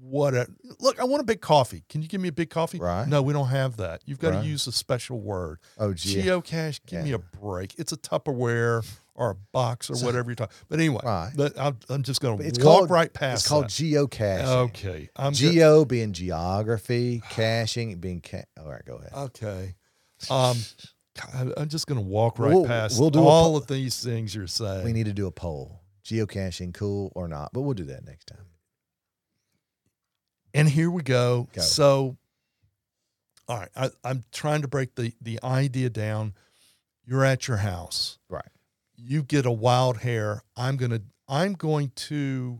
[0.00, 0.46] What a
[0.78, 1.00] look!
[1.00, 1.82] I want a big coffee.
[1.88, 2.78] Can you give me a big coffee?
[2.78, 3.06] Right.
[3.08, 4.00] No, we don't have that.
[4.06, 4.42] You've got Right.
[4.42, 5.58] to use a special word.
[5.76, 6.22] Oh, gee.
[6.22, 7.74] Geocache, give me a break.
[7.78, 10.56] It's a Tupperware or a box or whatever you're talking.
[10.68, 11.32] But anyway, Right.
[11.34, 13.40] but I'm, I'm just going to it's walk called right past.
[13.42, 13.70] It's called that.
[13.70, 14.44] geocaching.
[14.68, 18.20] Okay, I'm Geo being geography, caching being.
[18.20, 19.10] Ca- All right, go ahead.
[19.12, 19.74] okay.
[20.30, 20.56] Um,
[21.56, 24.34] I'm just going to walk right We'll- past we'll do all po- of these things
[24.34, 24.84] you're saying.
[24.84, 25.80] We need to do a poll.
[26.04, 27.50] Geocaching cool or not?
[27.52, 28.46] But we'll do that next time.
[30.54, 31.48] and here we go.
[31.52, 31.60] Go.
[31.60, 32.16] So,
[33.48, 36.34] all right, I, I'm trying to break the the idea down.
[37.06, 38.18] You're at your house.
[38.28, 38.44] Right.
[38.96, 42.58] you get a wild hair i'm going to i'm going to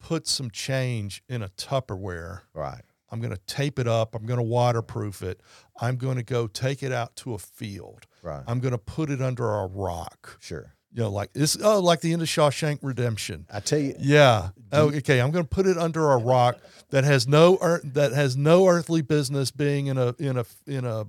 [0.00, 2.80] put some change in a tupperware Right.
[3.10, 5.40] I'm going to tape it up i'm going to waterproof it
[5.80, 8.42] i'm going to go take it out to a field Right.
[8.46, 10.74] i'm going to put it under a rock sure.
[10.92, 13.94] you know like this oh like the end of shawshank redemption I tell you.
[13.98, 16.58] yeah oh, okay i'm going to put it under a rock
[16.90, 20.84] that has no ear- that has no earthly business being in a in a in
[20.84, 21.06] a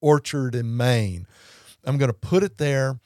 [0.00, 1.26] orchard in maine
[1.84, 2.98] i'm going to put it there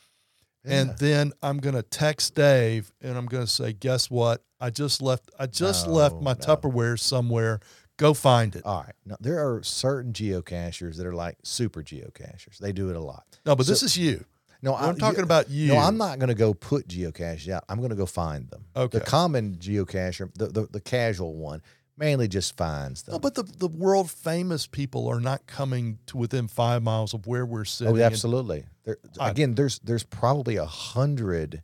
[0.64, 0.94] and Yeah.
[0.98, 4.42] then I'm gonna text Dave and I'm gonna say, guess what?
[4.60, 5.30] I just left.
[5.38, 6.38] I just left oh, my no.
[6.38, 7.60] Tupperware somewhere.
[7.98, 8.64] Go find it.
[8.64, 8.94] All right.
[9.04, 12.58] Now there are certain geocachers that are like super geocachers.
[12.58, 13.24] They do it a lot.
[13.44, 14.24] No, but this is you.
[14.62, 15.68] No, I'm talking about you.
[15.68, 17.64] No, I'm not going to go put geocaches out.
[17.68, 18.64] I'm going to go find them.
[18.74, 18.98] Okay.
[18.98, 21.62] The common geocacher, the, the the casual one,
[21.96, 23.14] mainly just finds them.
[23.14, 27.26] No, but the, the world famous people are not coming to within five miles of
[27.26, 28.00] where we're oh, sitting.
[28.00, 28.64] oh, absolutely.
[28.84, 31.62] There, again, there's there's probably a hundred.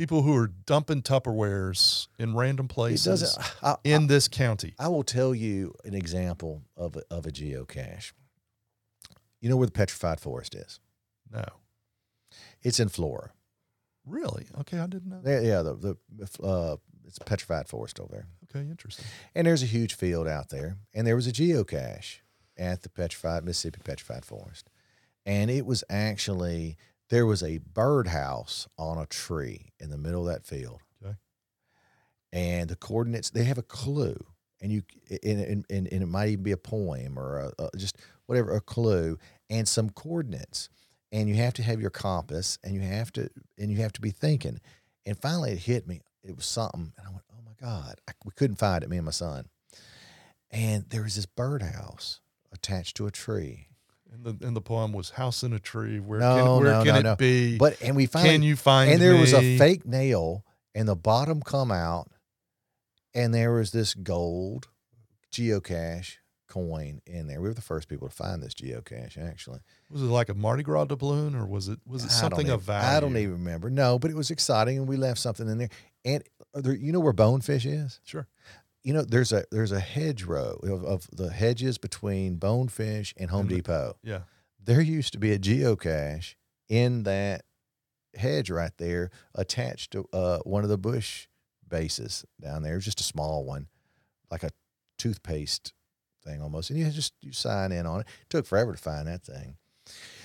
[0.00, 3.54] People who are dumping Tupperwares in random places doesn't.
[3.62, 4.72] I, in this county.
[4.78, 8.12] I will tell you an example of a, of a geocache.
[9.42, 10.80] You know where the petrified forest is?
[11.30, 11.44] No.
[12.62, 13.32] It's in Flora.
[14.06, 14.46] Really?
[14.60, 15.20] Okay, I didn't know.
[15.22, 16.76] There, yeah, the the uh,
[17.06, 18.26] it's a petrified forest over there.
[18.44, 19.04] Okay, interesting.
[19.34, 22.20] And there's a huge field out there, and there was a geocache
[22.56, 24.70] at the petrified Mississippi Petrified Forest,
[25.26, 26.78] and it was actually
[27.10, 31.16] there was a birdhouse on a tree in the middle of that field, Okay.
[32.32, 34.16] and the coordinates they have a clue,
[34.62, 34.82] and you
[35.22, 38.60] and, and, and, it might even be a poem or a, a, just whatever a
[38.60, 39.18] clue
[39.50, 40.68] and some coordinates,
[41.12, 44.00] and you have to have your compass, and you have to and you have to
[44.00, 44.60] be thinking,
[45.04, 46.00] and finally it hit me.
[46.22, 48.98] It was something, and I went, "Oh my god!" I, we couldn't find it, me
[48.98, 49.48] and my son,
[50.50, 52.20] and there was this birdhouse
[52.52, 53.66] attached to a tree.
[54.12, 56.84] And the and the poem was "House in a Tree." Where No, can, where no,
[56.84, 57.16] can no, it no.
[57.16, 57.56] be?
[57.58, 58.90] But and we finally can you find?
[58.90, 60.44] and there was a fake nail
[60.74, 62.10] and the bottom come out
[63.14, 64.68] and there was this gold
[65.32, 66.16] geocache
[66.48, 70.06] coin in there we were the first people to find this geocache actually Was it
[70.06, 72.96] like a Mardi Gras doubloon, or was it was it something even- of value?
[72.96, 75.68] i don't even remember no but it was exciting and we left something in there
[76.04, 78.26] and uh, there, you know where bonefish is Sure.
[78.82, 83.42] You know there's a there's a hedgerow of, of the hedges between bonefish and home
[83.42, 84.20] And the- depot Yeah.
[84.62, 86.34] there used to be a geocache
[86.68, 87.42] in that
[88.16, 91.28] hedge right there attached to uh, one of the bush
[91.68, 92.72] bases down there.
[92.72, 93.68] It was just a small one,
[94.30, 94.50] like a
[94.98, 95.72] toothpaste
[96.24, 96.70] thing almost.
[96.70, 98.06] And you just you sign in on it.
[98.22, 99.56] It took forever to find that thing.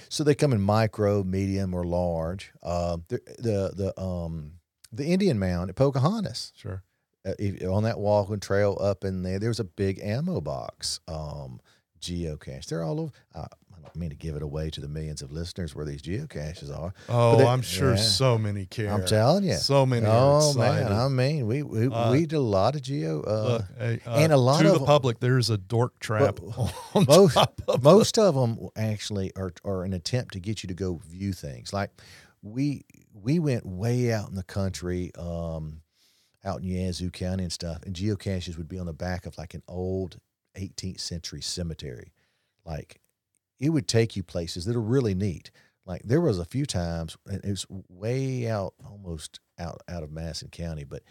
[0.10, 2.52] So they come in micro, medium, or large.
[2.64, 4.54] Uh, the the the um
[4.92, 6.84] the Indian Mound at Pocahontas Sure.
[7.26, 11.00] Uh, if, on that walking trail up in there, there was a big ammo box
[11.08, 11.60] um,
[12.00, 12.66] geocache.
[12.68, 13.12] They're all over.
[13.34, 16.02] Uh, I don't mean to give it away to the millions of listeners where these
[16.02, 16.94] geocaches are.
[17.10, 18.02] Oh, I'm sure yeah.
[18.02, 18.92] so many care.
[18.92, 19.56] I'm telling you.
[19.56, 20.06] So many.
[20.08, 23.22] Oh man, I mean, we we, Uh, we did a lot of geo.
[23.22, 27.06] Uh, Look, uh, and a lot to of the public, there's a dork trap on
[27.08, 30.76] most top of most of them actually are are an attempt to get you to
[30.76, 31.72] go view things.
[31.72, 31.92] Like
[32.42, 35.82] we we went way out in the country, um,
[36.46, 39.54] out in Yazoo County and stuff, and geocaches would be on the back of like
[39.54, 40.20] an old
[40.58, 42.14] 18th century cemetery.
[42.66, 43.02] Like
[43.60, 45.52] it would take you places that are really neat.
[45.86, 50.12] Like there was a few times, and it was way out, almost out out of
[50.12, 51.04] Madison County, but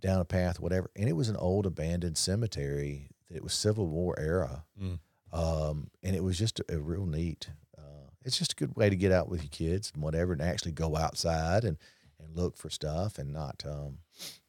[0.00, 3.10] down a path, whatever, and it was an old abandoned cemetery.
[3.28, 4.98] It was Civil War era, Mm.
[5.32, 7.48] um, and it was just a, a real neat.
[7.78, 10.42] Uh, it's just a good way to get out with your kids and whatever, and
[10.42, 11.76] actually go outside and
[12.18, 13.98] and look for stuff, and not, um,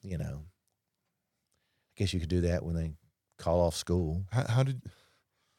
[0.01, 0.43] you know.
[0.45, 2.91] I guess you could do that when they
[3.37, 4.23] call off school.
[4.31, 4.81] How, how did?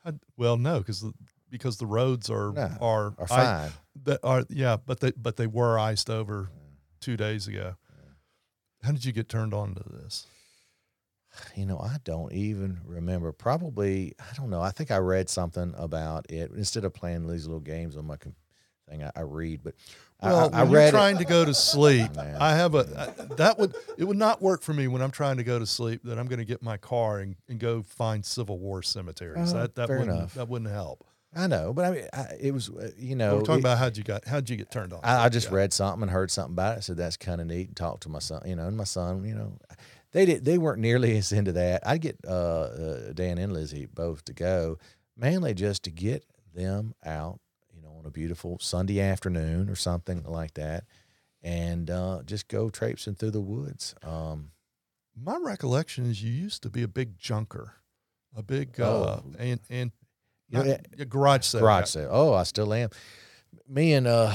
[0.05, 1.05] How, well, no, because
[1.51, 3.71] because the roads are No, are I- fine.
[4.05, 6.51] that are yeah, but they but they were iced over
[7.01, 7.75] two days ago.
[8.83, 10.27] How did you get turned on to this?
[11.55, 13.31] You know, I don't even remember.
[13.33, 14.61] Probably, I don't know.
[14.61, 18.17] I think I read something about it instead of playing these little games on my
[18.17, 18.35] thing.
[19.03, 21.53] I, I read, but I- Well, I, I, when you're it- trying to go to
[21.55, 22.37] sleep, Man.
[22.41, 25.37] I have a I- that would it would not work for me when I'm trying
[25.39, 26.03] to go to sleep.
[26.05, 29.53] That I'm going to get my car and, and go find Civil War cemeteries.
[29.53, 30.35] Uh, that that wouldn't enough.
[30.35, 31.05] that wouldn't help.
[31.35, 33.37] I know, but I mean, I, it was uh, you know.
[33.37, 35.01] We're talking it- about how'd you got how'd you get turned on?
[35.03, 36.79] I, I just read something and heard something about it.
[36.79, 38.43] I said that's kind of neat, and talked to my son.
[38.45, 39.57] You know, and my son, you know,
[40.13, 40.45] they did.
[40.45, 41.83] They weren't nearly as into that.
[41.87, 44.79] I'd get uh, uh, Dan and Lizzie both to go,
[45.17, 47.41] mainly just to get them out.
[48.03, 50.85] On a beautiful Sunday afternoon or something like that,
[51.41, 53.95] and uh, just go traipsing through the woods.
[54.03, 54.51] Um,
[55.17, 57.75] My recollection is you used to be a big junker,
[58.37, 58.85] a big uh,
[59.21, 59.25] Oh.
[59.39, 59.93] and and
[60.51, 60.67] not-
[60.99, 61.61] a garage sale.
[61.61, 62.09] garage sale.
[62.11, 62.89] Oh, I still am.
[63.69, 64.35] Me and uh,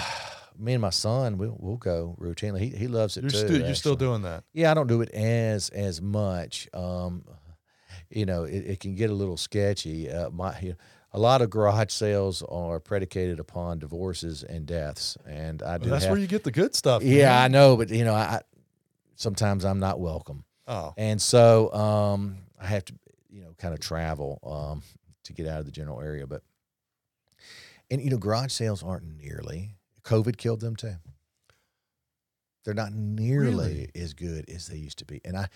[0.57, 2.59] me and my son, we'll we'll go routinely.
[2.61, 3.37] He he loves it You're too.
[3.47, 4.45] still you're still doing that.
[4.53, 6.69] Yeah, I don't do it as as much.
[6.73, 7.25] Um,
[8.09, 10.09] you know, it, it can get a little sketchy.
[10.09, 10.75] Uh, my you know,
[11.13, 16.03] a lot of garage sales are predicated upon divorces and deaths, and I do That's
[16.05, 16.11] have.
[16.11, 17.01] where you get the good stuff.
[17.03, 18.41] yeah, I know, but you know, I, I
[19.15, 22.93] sometimes I'm not welcome, Oh, and so um, I have to,
[23.29, 24.83] you know, kind of travel um,
[25.23, 26.27] to get out of the general area.
[26.27, 26.43] But
[27.89, 29.75] and you know, garage sales aren't nearly.
[30.03, 30.95] COVID killed them too.
[32.65, 35.21] They're not nearly as good as they used to be.
[35.23, 35.47] And I,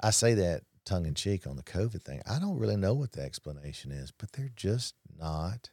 [0.00, 2.22] I say that tongue in cheek on the COVID thing.
[2.26, 5.70] I don't really know what the explanation is, but they're just not.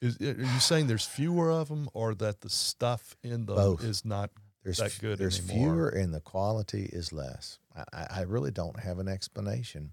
[0.00, 3.84] Is, are you saying there's fewer of them, or that the stuff in them Both.
[3.84, 4.30] is not
[4.64, 5.74] There's that good there's anymore?
[5.74, 7.60] fewer and the quality is less.
[7.92, 9.92] I, I, really don't have an explanation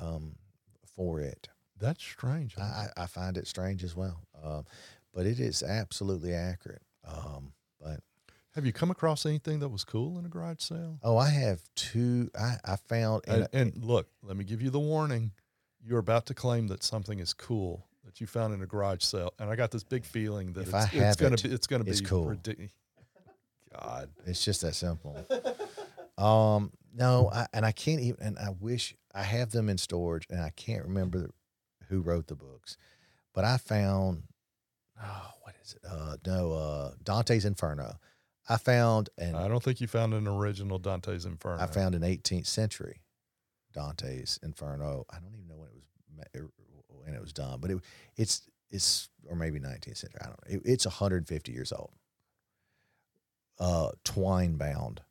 [0.00, 0.36] um,
[0.94, 1.48] for it.
[1.80, 2.56] That's strange.
[2.56, 4.64] I, I I find it strange as well, um,
[5.12, 6.82] but it is absolutely accurate.
[7.04, 8.00] Um, but
[8.56, 10.98] Have you come across anything that was cool in a garage sale?
[11.02, 12.30] oh, I have two.
[12.38, 15.30] I, I found in And, and look, let me give you the warning.
[15.84, 19.34] You're about to claim that something is cool that you found in a garage sale,
[19.38, 21.48] and I got this big feeling that If it's, I it's have gonna it, be
[21.50, 22.26] it's gonna it's be cool.
[22.30, 22.70] ridic-
[23.78, 25.16] God, It's just that simple.
[26.16, 28.16] um, no, I, and I can't even.
[28.22, 31.30] And I wish I have them in storage, and I can't remember
[31.88, 32.78] who wrote the books,
[33.34, 34.22] but I found.
[35.02, 35.82] Oh, what is it?
[35.86, 37.98] Uh, no, uh, Dante's Inferno.
[38.48, 41.62] I found and I don't think you found an original Dante's Inferno.
[41.62, 43.02] I found an 18th century
[43.72, 45.04] Dante's Inferno.
[45.10, 46.50] I don't even know when it was er,
[46.88, 47.78] when it was done, but it
[48.16, 50.20] it's it's or maybe 19th century.
[50.22, 50.56] I don't know.
[50.56, 51.92] It, it's 150 years old.
[53.58, 55.02] Uh, twine bound.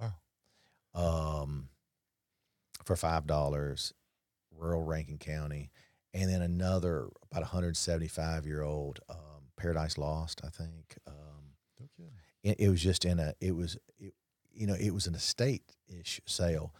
[0.00, 1.42] Wow.
[1.42, 1.68] Um,
[2.84, 3.92] for five dollars,
[4.56, 5.70] rural Rankin County,
[6.14, 9.16] and then another about 175 year old um,
[9.56, 10.40] Paradise Lost.
[10.44, 10.96] I think.
[11.06, 11.35] Um.
[12.46, 14.14] It, it was just in a it was it,
[14.52, 16.72] you know it was an estate ish sale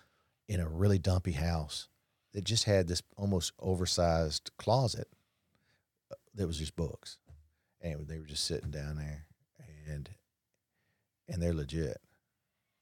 [0.49, 1.89] in a really dumpy house
[2.33, 5.09] that just had this almost oversized closet
[6.11, 7.19] uh, that was just books.
[7.81, 9.27] And they were just sitting down there
[9.89, 10.09] and
[11.29, 11.99] and they're legit.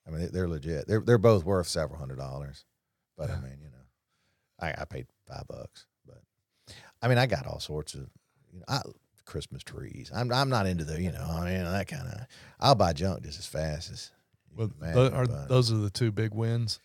[0.07, 0.87] I mean they- they're legit.
[0.87, 2.65] They're they're both worth several hundred dollars
[3.17, 3.85] but i mean you know
[4.61, 6.21] i i paid five bucks but
[7.01, 8.11] i mean i got all sorts of
[8.53, 8.81] you know I,
[9.25, 12.27] christmas trees i'm i'm not into the you know i mean that kind of
[12.61, 14.11] i'll buy junk just as fast as
[14.95, 16.79] Well, are, those are the two big wins.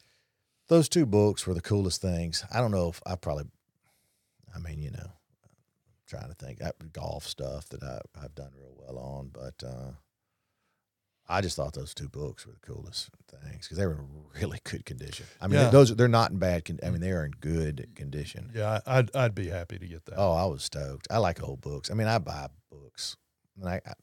[0.70, 2.44] those two books were the coolest things.
[2.52, 3.46] I don't know if I probably,
[4.56, 8.52] I mean, you know, I'm trying to think that golf stuff that I, I've done
[8.58, 9.92] real well on, but uh,
[11.32, 14.08] I just thought those two books were the coolest things because they were in
[14.42, 15.28] really good condition.
[15.40, 15.70] I mean, Yeah.
[15.70, 16.66] those they're not in bad.
[16.66, 18.52] Con- I mean, they are in good condition.
[18.56, 20.16] Yeah, I'd I'd be happy to get that.
[20.18, 21.08] Oh, I was stoked.
[21.12, 21.92] I like old books.
[21.92, 23.16] I mean, I buy books,
[23.60, 23.94] and I, I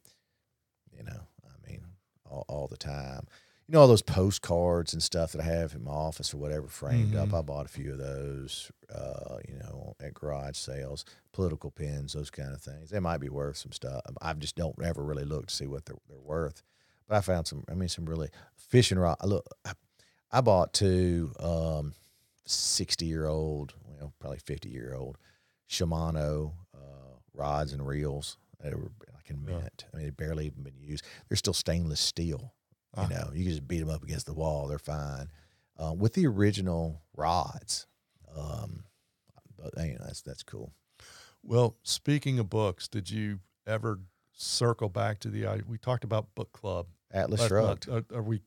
[0.97, 1.85] you know, I mean,
[2.31, 3.27] all, all the time.
[3.69, 6.69] You know, all those postcards and stuff that I have in my office or whatever
[6.69, 7.31] framed up.
[7.31, 7.39] Mhm.
[7.39, 12.31] I bought a few of those, uh, you know, at garage sales, political pins, those
[12.31, 12.91] kind of things.
[12.91, 14.03] They might be worth some stuff.
[14.23, 16.63] I just don't ever really look to see what they're, they're worth.
[17.09, 19.17] But I found some, I mean, some really fishing rod.
[19.25, 19.73] Look, I,
[20.33, 21.95] I bought two um,
[22.47, 25.19] 60 year old, well, probably 50 year old
[25.71, 28.37] Shimano uh, rods and reels.
[28.63, 29.59] They were like in Yeah.
[29.61, 29.85] mint.
[29.93, 31.05] I mean, they've barely even been used.
[31.29, 32.53] They're still stainless steel.
[32.97, 33.07] You Ah.
[33.09, 34.67] know, you can just beat them up against the wall.
[34.69, 35.29] They're fine.
[35.77, 37.87] Uh, with the original rods.
[38.35, 38.85] Um,
[39.59, 40.73] but you know, that's that's cool.
[41.43, 44.01] Well, speaking of books, did you ever
[44.33, 45.63] circle back to the?
[45.69, 46.87] We talked about book club.
[47.17, 47.89] Atlas last Shrugged.
[47.89, 48.13] month.
[48.13, 48.41] Are, are we?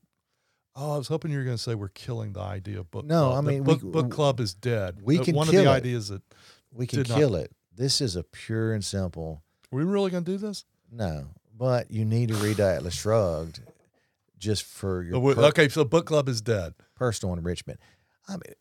[0.75, 3.07] Oh, I was hoping you were going to say we're killing the idea of book.
[3.07, 3.09] Club.
[3.09, 3.37] No, club.
[3.45, 4.99] I mean, we- book, book club is dead.
[5.01, 5.73] we Uh, can One of kill the it.
[5.73, 6.21] ideas that
[6.71, 7.51] We can did not- kill it.
[7.75, 10.65] This is a pure and simple are we really going to do this?
[10.91, 13.61] no, but you need to read Atlas Shrugged
[14.37, 16.73] just for your Oh, per- okay, so book club is dead.
[16.95, 17.79] personal enrichment.
[18.27, 18.53] I mean,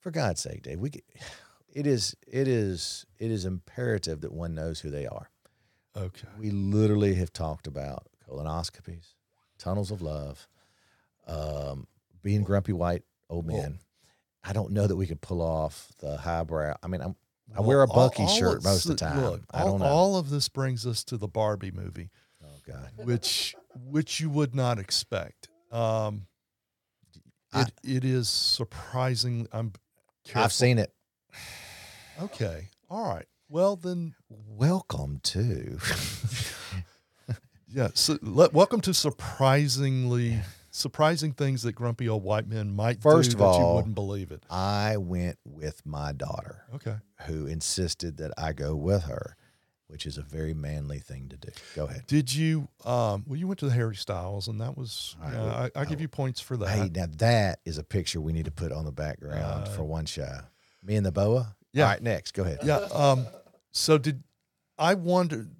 [0.00, 0.90] for God's sake, Dave, we
[1.72, 5.30] it is it is it is imperative that one knows who they are.
[5.96, 6.28] Okay.
[6.38, 9.14] We literally have talked about colonoscopies,
[9.58, 10.46] tunnels of love,
[11.26, 11.86] um,
[12.22, 13.74] being grumpy white old Well-
[14.46, 16.76] I don't know that we could pull off the highbrow.
[16.82, 17.16] I mean, I'm,
[17.56, 19.20] I Well, wear a Bucky all shirt most of the time.
[19.22, 19.86] Look, I all, don't know.
[19.86, 22.10] all of this brings us to the Barbie movie,
[22.44, 23.54] oh God, which
[23.86, 25.48] which you would not expect.
[25.72, 26.26] Um,
[27.54, 29.48] I- it, it is surprising.
[29.50, 29.72] I'm.
[30.24, 30.42] Careful.
[30.42, 30.92] I've seen it.
[32.20, 32.68] Okay.
[32.90, 33.26] All right.
[33.48, 35.78] Well then, Welcome to.
[37.74, 37.88] yeah.
[37.94, 43.44] So, let, welcome to surprisingly surprising things that grumpy old white men might First do
[43.44, 44.42] of that you wouldn't believe it.
[44.50, 46.64] I went with my daughter.
[46.74, 46.96] Okay.
[47.26, 49.36] who insisted that I go with her,
[49.86, 51.48] which is a very manly thing to do.
[51.76, 52.04] Go ahead.
[52.06, 52.68] Did you?
[52.84, 55.14] Um, well, you went to the Harry Styles, and that was.
[55.22, 56.68] I will- I, I I give you points for that.
[56.68, 59.84] Hey, now that is a picture we need to put on the background Uh, for
[59.84, 60.40] one show.
[60.82, 61.54] Me and the boa.
[61.72, 61.84] Yeah.
[61.84, 62.32] All right, next.
[62.34, 62.58] Go ahead.
[62.64, 62.76] Yeah.
[62.92, 63.26] Um,
[63.72, 64.22] so did
[64.78, 65.50] I wondered?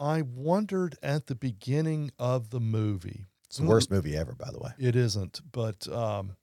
[0.00, 3.26] I wondered at the beginning of the movie.
[3.46, 4.70] It's the worst movie ever, by the way.
[4.78, 6.36] It isn't, but um,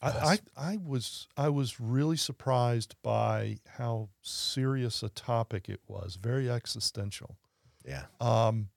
[0.00, 6.16] I, I I was I was really surprised by how serious a topic it was.
[6.16, 7.36] Very existential.
[7.86, 8.04] Yeah.
[8.20, 8.68] Um,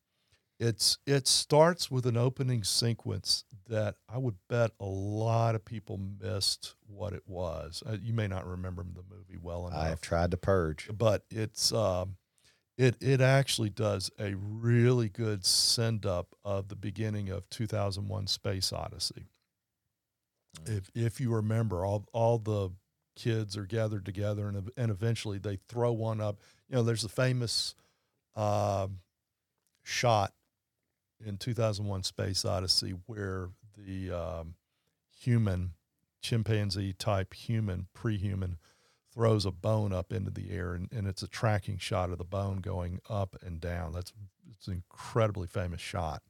[0.60, 6.00] it's it starts with an opening sequence that I would bet a lot of people
[6.20, 7.84] missed what it was.
[7.86, 9.80] Uh, you may not remember the movie well enough.
[9.80, 10.90] I've tried to purge.
[10.98, 12.16] but it's um,
[12.78, 18.72] it it actually does a really good send up of the beginning of 2001 Space
[18.72, 19.26] Odyssey.
[20.66, 22.70] If if you remember, all all the
[23.16, 26.40] kids are gathered together, and and eventually they throw one up.
[26.70, 27.74] You know, there's a famous
[28.36, 28.88] uh,
[29.84, 30.34] shot
[31.26, 34.56] in 2001 Space Odyssey where the um,
[35.20, 35.72] human
[36.22, 38.58] chimpanzee type human pre-human
[39.18, 42.24] throws a bone up into the air and, and it's a tracking shot of the
[42.24, 44.14] bone going up and down that's
[44.56, 46.22] it's an incredibly famous shot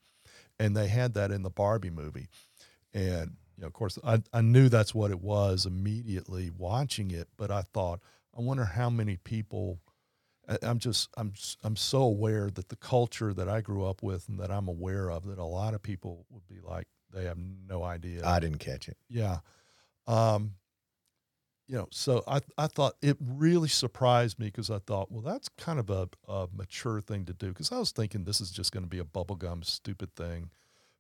[0.58, 2.30] and they had that in the barbie movie
[2.94, 7.28] and you know of course I, I knew that's what it was immediately watching it
[7.36, 8.00] but i thought
[8.38, 9.80] i wonder how many people
[10.48, 11.34] I- i'm just i'm
[11.66, 15.12] i'm so aware that the culture that i grew up with and that i'm aware
[15.12, 18.60] of that a lot of people would be like they have no idea I didn't
[18.60, 18.96] catch it.
[19.10, 19.40] yeah.
[20.08, 20.54] Um,
[21.68, 25.50] you know, so I, I thought it really surprised me because I thought, well, that's
[25.58, 27.50] kind of a, a mature thing to do.
[27.50, 30.50] Because I was thinking this is just going to be a bubblegum stupid thing.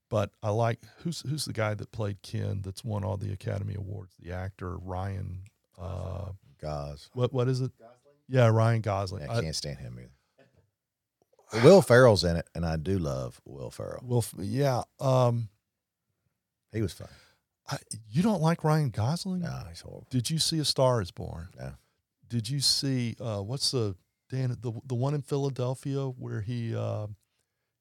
[0.09, 3.75] But I like who's who's the guy that played Ken that's won all the Academy
[3.75, 5.41] Awards, the actor Ryan.
[5.77, 7.09] Uh, Gauze.
[7.13, 7.71] what what is it?
[7.77, 8.15] Gosling?
[8.29, 9.29] Yeah, Ryan Gosling.
[9.29, 10.11] I I- can't stand him either.
[11.63, 14.01] Will Ferrell's in it, and I do love Will Ferrell.
[14.05, 14.81] well, f- yeah.
[14.99, 15.47] Um,
[16.73, 17.07] He was fun.
[17.69, 17.77] I,
[18.09, 19.41] you don't like Ryan Gosling?
[19.41, 20.07] No, he's horrible.
[20.09, 21.49] Did you see A Star Is Born?
[21.59, 21.71] No.
[22.29, 23.95] Did you see uh, what's the
[24.29, 27.07] Dan the the one in Philadelphia where he uh,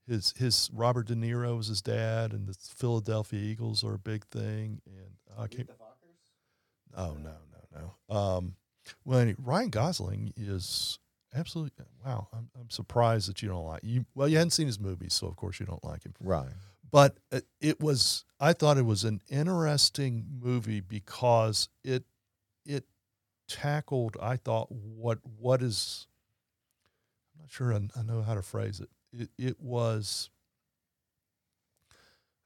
[0.07, 4.24] his his Robert De Niro is his dad and the Philadelphia Eagles are a big
[4.26, 5.70] thing and I can't.
[6.97, 7.34] Oh no
[7.74, 8.16] no no.
[8.16, 8.55] Um,
[9.05, 10.99] well, anyway, Ryan Gosling is
[11.34, 12.28] absolutely wow.
[12.32, 14.07] I'm I'm surprised that you don't like you.
[14.14, 16.49] Well, you hadn't seen his movies, so of course you don't like him Right.
[16.91, 22.05] But it- it was i thought it was an interesting movie because it
[22.64, 22.84] it
[23.49, 26.07] tackled i thought what what is
[27.34, 28.91] i'm not sure i, I know how to phrase it.
[29.12, 30.30] it it was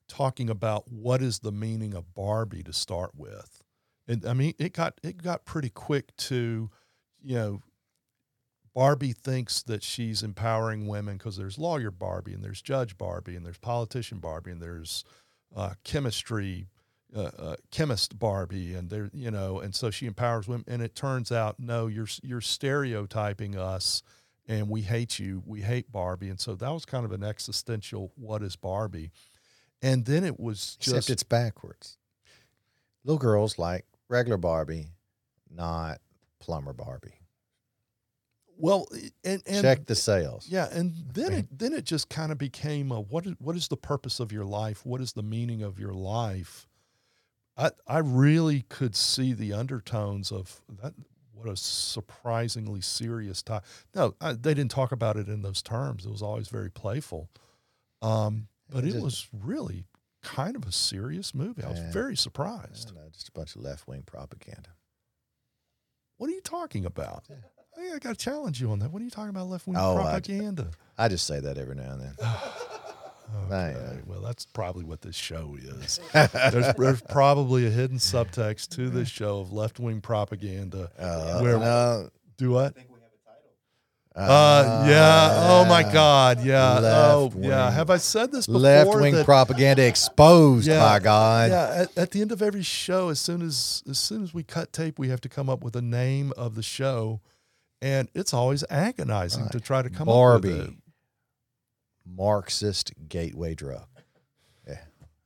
[0.09, 3.63] talking about what is the meaning of barbie to start with
[4.09, 6.69] and i mean it got it got pretty quick to
[7.23, 7.63] you know
[8.75, 13.45] Barbie thinks that she's empowering women because there's lawyer Barbie and there's judge Barbie and
[13.45, 15.05] there's politician Barbie and there's
[15.55, 16.69] uh, chemistry
[17.15, 20.95] uh, uh, chemist Barbie and there you know and so she empowers women and it
[20.95, 24.03] turns out no you're you're stereotyping us
[24.47, 28.13] and we hate you we hate Barbie and so that was kind of an existential
[28.15, 29.11] what is Barbie
[29.83, 31.97] and then it was Except it's backwards.
[33.05, 34.89] Little girls like regular Barbie,
[35.51, 36.01] not
[36.39, 37.20] plumber Barbie.
[38.61, 38.87] Well
[39.25, 40.47] and, and Check the sales.
[40.49, 43.69] Yeah, and then it then it just kind of became a what is what is
[43.69, 44.85] the purpose of your life?
[44.87, 46.67] What is the meaning of your life?
[47.57, 50.95] I I really could see the undertones of that.
[51.33, 53.63] What a surprisingly serious time.
[53.95, 56.05] No, I, they didn't talk about it in those terms.
[56.05, 57.31] It was always very playful,
[58.03, 59.87] um, but it just- was really
[60.23, 61.63] kind of a serious movie.
[61.65, 62.95] I was very surprised.
[62.95, 64.69] know, just a bunch of left wing propaganda.
[66.19, 67.25] What are you talking about?
[67.31, 67.37] Yeah.
[67.77, 68.91] Hey, I got to challenge you on that.
[68.91, 69.49] What are you talking about?
[69.49, 70.69] Left wing Oh, propaganda.
[70.99, 72.15] I just say that every now and then.
[73.47, 73.75] Okay.
[73.79, 73.99] know.
[74.07, 76.01] Well, that's probably what this show is.
[76.13, 80.91] there's, there's probably a hidden subtext to this show of left wing propaganda.
[80.99, 82.75] Uh, Where- no, Do what?
[84.17, 85.31] Uh, yeah.
[85.49, 86.45] Oh my God.
[86.45, 86.79] Yeah.
[87.13, 87.71] oh, Left yeah.
[87.71, 88.61] Have I said this before?
[88.63, 91.51] Left wing that- propaganda exposed, Yeah, by God.
[91.51, 91.83] Yeah.
[91.83, 94.73] At, at the end of every show, as soon as as soon as we cut
[94.73, 97.21] tape, we have to come up with a name of the show,
[97.83, 100.57] and it's always agonizing to try to come up with it.
[100.59, 100.77] Barbie,
[102.07, 103.87] Marxist gateway drug.
[104.67, 104.79] Yeah,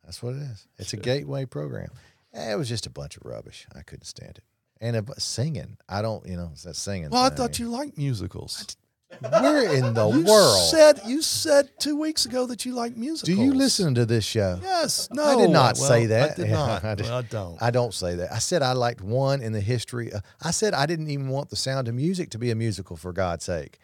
[0.04, 0.66] that's what it is.
[0.78, 1.88] It's a gateway program.
[2.32, 3.66] Eh, It was just a bunch of rubbish.
[3.74, 4.44] I couldn't stand it.
[4.80, 7.10] And a, singing, I don't, you know, it's that singing.
[7.10, 8.76] Well, I thought you liked musicals.
[9.20, 13.36] Where in the You world said you said two weeks ago that you like musicals.
[13.36, 14.58] do you listen to this show?
[14.62, 15.08] Yes.
[15.12, 15.24] No.
[15.24, 16.32] I did not Well, say that.
[16.32, 16.84] I did not.
[16.84, 17.62] I did- Well, I don't.
[17.62, 18.32] I don't say that.
[18.32, 20.10] I said I liked one in the history.
[20.12, 22.96] Of, I said I didn't even want the sound of music to be a musical
[22.96, 23.78] for God's sake.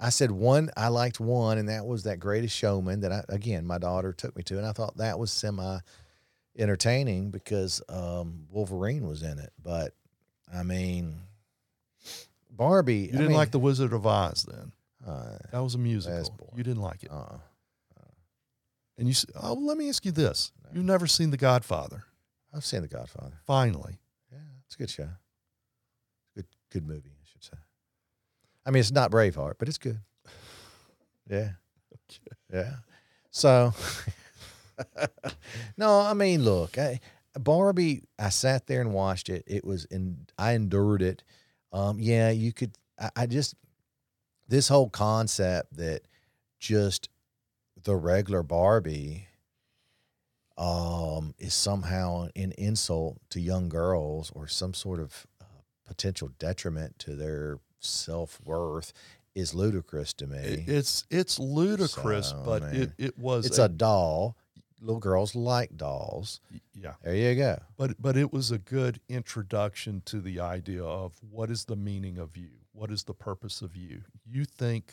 [0.00, 3.66] I said one, I liked one, and that was that greatest showman that I, again,
[3.66, 4.56] my daughter took me to.
[4.56, 5.78] And I thought that was semi
[6.58, 9.52] entertaining because um, Wolverine was in it.
[9.62, 9.92] But
[10.54, 11.16] I mean,
[12.52, 12.96] Barbie.
[13.12, 14.72] you didn't like The Wizard of Oz then.
[15.06, 16.52] Uh, That was a musical.
[16.56, 17.10] You didn't like it.
[17.10, 17.38] uh,
[18.98, 20.52] And you said, oh, let me ask you this.
[20.72, 22.04] You've never seen The Godfather.
[22.54, 23.40] I've seen The Godfather.
[23.46, 23.98] Finally.
[24.30, 25.08] Yeah, it's a good show.
[26.36, 27.56] Good, good movie, I should say.
[28.64, 30.00] I mean, it's not Braveheart, but it's good.
[31.30, 31.50] Yeah.
[32.52, 32.74] Yeah.
[33.30, 33.72] So,
[35.76, 37.00] no, I mean, look, I,
[37.38, 38.02] Barbie.
[38.18, 39.44] I sat there and watched it.
[39.46, 41.22] It was, and I endured it.
[41.72, 42.72] Um, yeah, you could.
[42.98, 43.54] I, I just
[44.48, 46.02] this whole concept that
[46.58, 47.08] just
[47.84, 49.26] the regular Barbie
[50.58, 55.44] um, is somehow an insult to young girls or some sort of uh,
[55.86, 58.92] potential detriment to their self worth
[59.34, 60.36] is ludicrous to me.
[60.38, 62.74] It- it's it's ludicrous, So, but man.
[62.76, 64.36] it, it was it's a doll.
[64.82, 66.40] Little girls like dolls.
[66.74, 66.94] yeah.
[67.02, 67.58] There you go.
[67.76, 72.18] But but it was a good introduction to the idea of what is the meaning
[72.18, 72.50] of you?
[72.72, 74.02] What is the purpose of you?
[74.26, 74.92] You think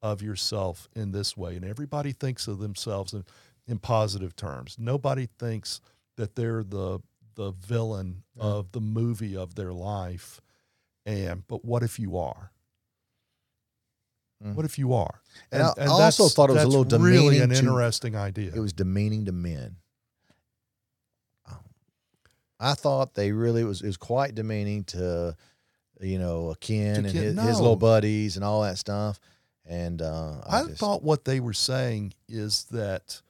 [0.00, 3.24] of yourself in this way, and everybody thinks of themselves in,
[3.66, 4.76] in positive terms.
[4.78, 5.80] Nobody thinks
[6.16, 7.00] that they're the
[7.34, 8.44] the villain Yeah.
[8.44, 10.40] of the movie of their life.
[11.04, 12.50] And but what if you are?
[14.44, 14.54] Mhm.
[14.54, 15.20] What if you are?
[15.50, 18.52] And I- I also thought it was a little really an to- interesting idea.
[18.54, 19.76] It was demeaning to men.
[21.46, 21.58] Um,
[22.60, 25.36] I thought they really it was it was quite demeaning to,
[26.00, 29.18] you know, Ken and his, his little buddies and all that stuff.
[29.64, 33.20] And uh, I, I just, thought what they were saying is that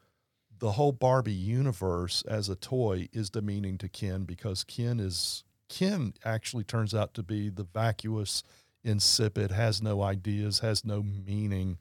[0.59, 6.15] the whole Barbie universe as a toy is demeaning to Ken because Ken is Ken
[6.25, 8.43] actually turns out to be the vacuous,
[8.87, 11.79] insipid, has no ideas, has no meaning.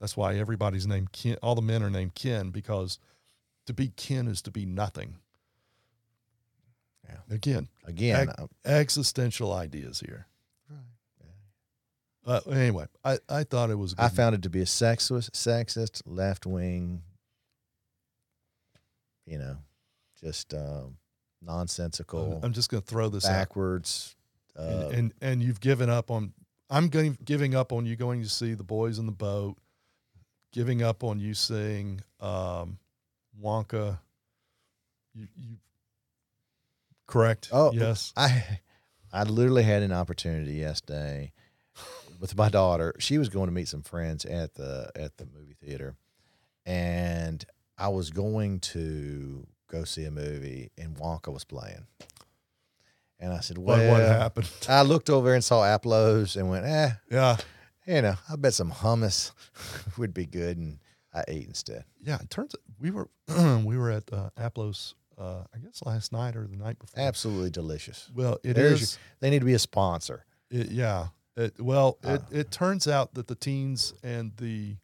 [0.00, 1.36] That's why everybody's named Ken.
[1.42, 2.98] All the men are named Ken because
[3.66, 5.16] to be Ken is to be nothing.
[7.08, 7.16] Yeah.
[7.34, 10.26] Again, again, Ag- existential ideas here.
[12.26, 13.92] Uh, anyway, I, I thought it was.
[13.98, 17.02] a I good- found it to be a sexist, sexist, left wing,
[19.26, 19.58] you know,
[20.22, 20.96] just um,
[21.42, 23.30] nonsensical, I'm just going to throw this out.
[23.32, 24.16] backwards.
[24.58, 26.32] Uh, and, and and you've given up on
[26.70, 29.56] I'm going giving up on you going to see the boys in the boat,
[30.52, 32.78] giving up on you seeing um,
[33.42, 33.98] Wonka.
[35.14, 35.56] You, you
[37.06, 37.50] correct?
[37.52, 38.12] Oh, yes.
[38.16, 38.60] I
[39.12, 41.32] I literally had an opportunity yesterday
[42.18, 42.94] with my daughter.
[42.98, 45.94] She was going to meet some friends at the at the movie theater,
[46.66, 47.44] and
[47.78, 51.86] I was going to go see a movie, and Wonka was playing.
[53.24, 54.50] And I said, What "Well, what happened?
[54.68, 57.36] I looked over and saw Aplos and went, eh, Yeah,
[57.86, 59.32] you know, I bet some hummus
[59.98, 60.78] would be good, and
[61.12, 61.84] I ate instead.
[62.02, 62.18] yeah.
[62.20, 63.08] It turns out we were
[63.64, 64.94] we were at uh, Aplos.
[65.16, 67.00] Uh, I guess last night or the night before.
[67.02, 68.10] Absolutely delicious.
[68.14, 68.98] Well, it There's is.
[69.20, 70.24] They need to be a sponsor.
[70.50, 71.06] It, yeah.
[71.36, 72.24] It, well, it, Uh.
[72.32, 74.74] it turns out that the teens and the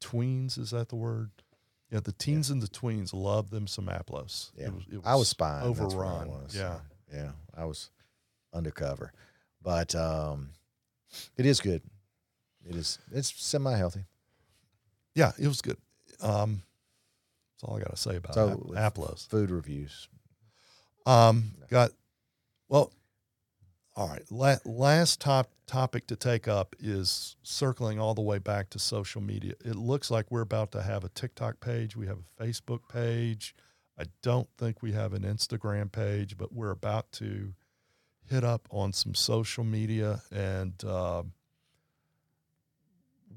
[0.00, 1.30] tweens is that the word?
[1.90, 4.52] Yeah, the teens and the tweens love them some Aplos.
[4.56, 4.66] Yeah.
[4.66, 5.66] It was, it I was spying.
[5.66, 6.28] that's what I overrun.
[6.28, 6.54] was.
[6.56, 6.78] Yeah,
[7.12, 7.90] yeah, I was
[8.54, 9.12] undercover,
[9.62, 10.50] but um,
[11.36, 11.82] it is good.
[12.68, 12.98] It is.
[13.12, 14.04] It's semi healthy.
[15.14, 15.76] yeah, it was good.
[16.20, 16.62] Um,
[17.54, 19.26] that's all I got to say about So, Ap- Aplos.
[19.28, 20.08] Food reviews.
[21.06, 21.90] Um, got
[22.68, 22.92] well.
[23.96, 24.22] All right.
[24.30, 29.20] La- last top topic to take up is circling all the way back to social
[29.20, 29.54] media.
[29.64, 31.96] It looks like we're about to have a TikTok page.
[31.96, 33.54] We have a Facebook page.
[34.00, 37.52] I don't think we have an Instagram page, but we're about to
[38.30, 41.32] hit up on some social media and um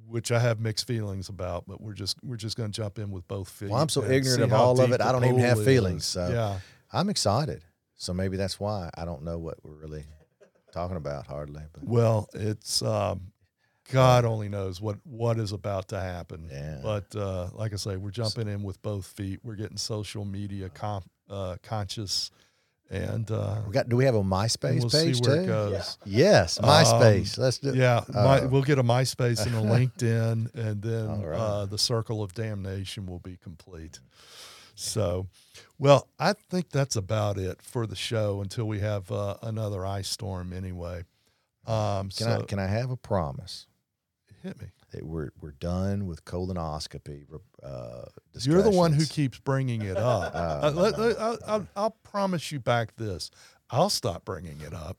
[0.07, 3.11] which I have mixed feelings about, but we're just we're just going to jump in
[3.11, 3.69] with both feet.
[3.69, 6.07] Well, I'm so ignorant of all of it, I don't even have feelings, is.
[6.07, 6.59] so- yeah,
[6.91, 7.63] I'm excited.
[7.95, 10.05] So maybe that's why I don't know what we're really
[10.71, 11.63] talking about hardly.
[11.73, 13.31] But Well, it's um,
[13.91, 16.47] God only knows what what is about to happen.
[16.51, 16.79] Yeah.
[16.81, 19.39] But uh, like I say, we're jumping in with both feet.
[19.43, 22.31] We're getting social media com- uh, conscious,
[22.89, 23.89] and uh, we got.
[23.89, 25.43] Do we have a MySpace we'll page see where too?
[25.43, 25.97] it goes.
[26.05, 27.37] Yes, MySpace.
[27.37, 27.75] Let's do.
[27.75, 31.39] Yeah, my, Uh, we'll get a MySpace and a LinkedIn, and then All right.
[31.39, 33.99] uh, the circle of damnation will be complete.
[34.75, 35.27] So,
[35.77, 40.07] well, I think that's about it for the show until we have uh, another ice
[40.09, 40.51] storm.
[40.51, 41.03] Anyway,
[41.67, 43.67] um, Can so I can I have a promise
[44.43, 44.67] hit me.
[44.91, 47.25] that we're we're done with colonoscopy?
[47.63, 48.03] Uh,
[48.41, 50.33] You're the one who keeps bringing it up.
[50.35, 53.31] Uh, Uh, let- let- I'll, I'll, I'll promise you back this.
[53.69, 54.97] I'll stop bringing it up.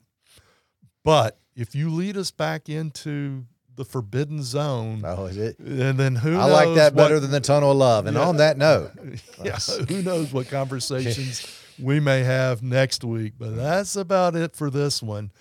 [1.05, 3.45] But if you lead us back into
[3.77, 5.59] the forbidden zone, Oh, is it?
[5.59, 8.07] and then who I like that what- better than the tunnel of love.
[8.07, 8.23] And Yeah.
[8.29, 8.93] on that note,
[9.45, 9.59] yeah,
[9.89, 11.47] who knows what conversations
[11.79, 13.35] we may have next week.
[13.39, 15.33] But that's about it for this one.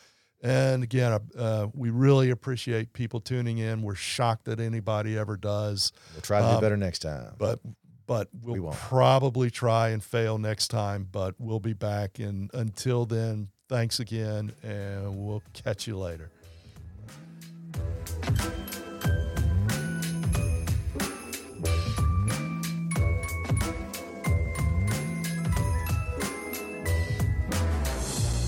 [0.43, 3.81] And again, uh, uh, we really appreciate people tuning in.
[3.81, 5.93] We're shocked that anybody ever does.
[6.13, 7.33] We'll try to um, do better next time.
[7.37, 7.59] But
[8.05, 11.07] but we'll we probably try and fail next time.
[11.09, 12.19] But we'll be back.
[12.19, 16.29] And until then, thanks again, and we'll catch you later.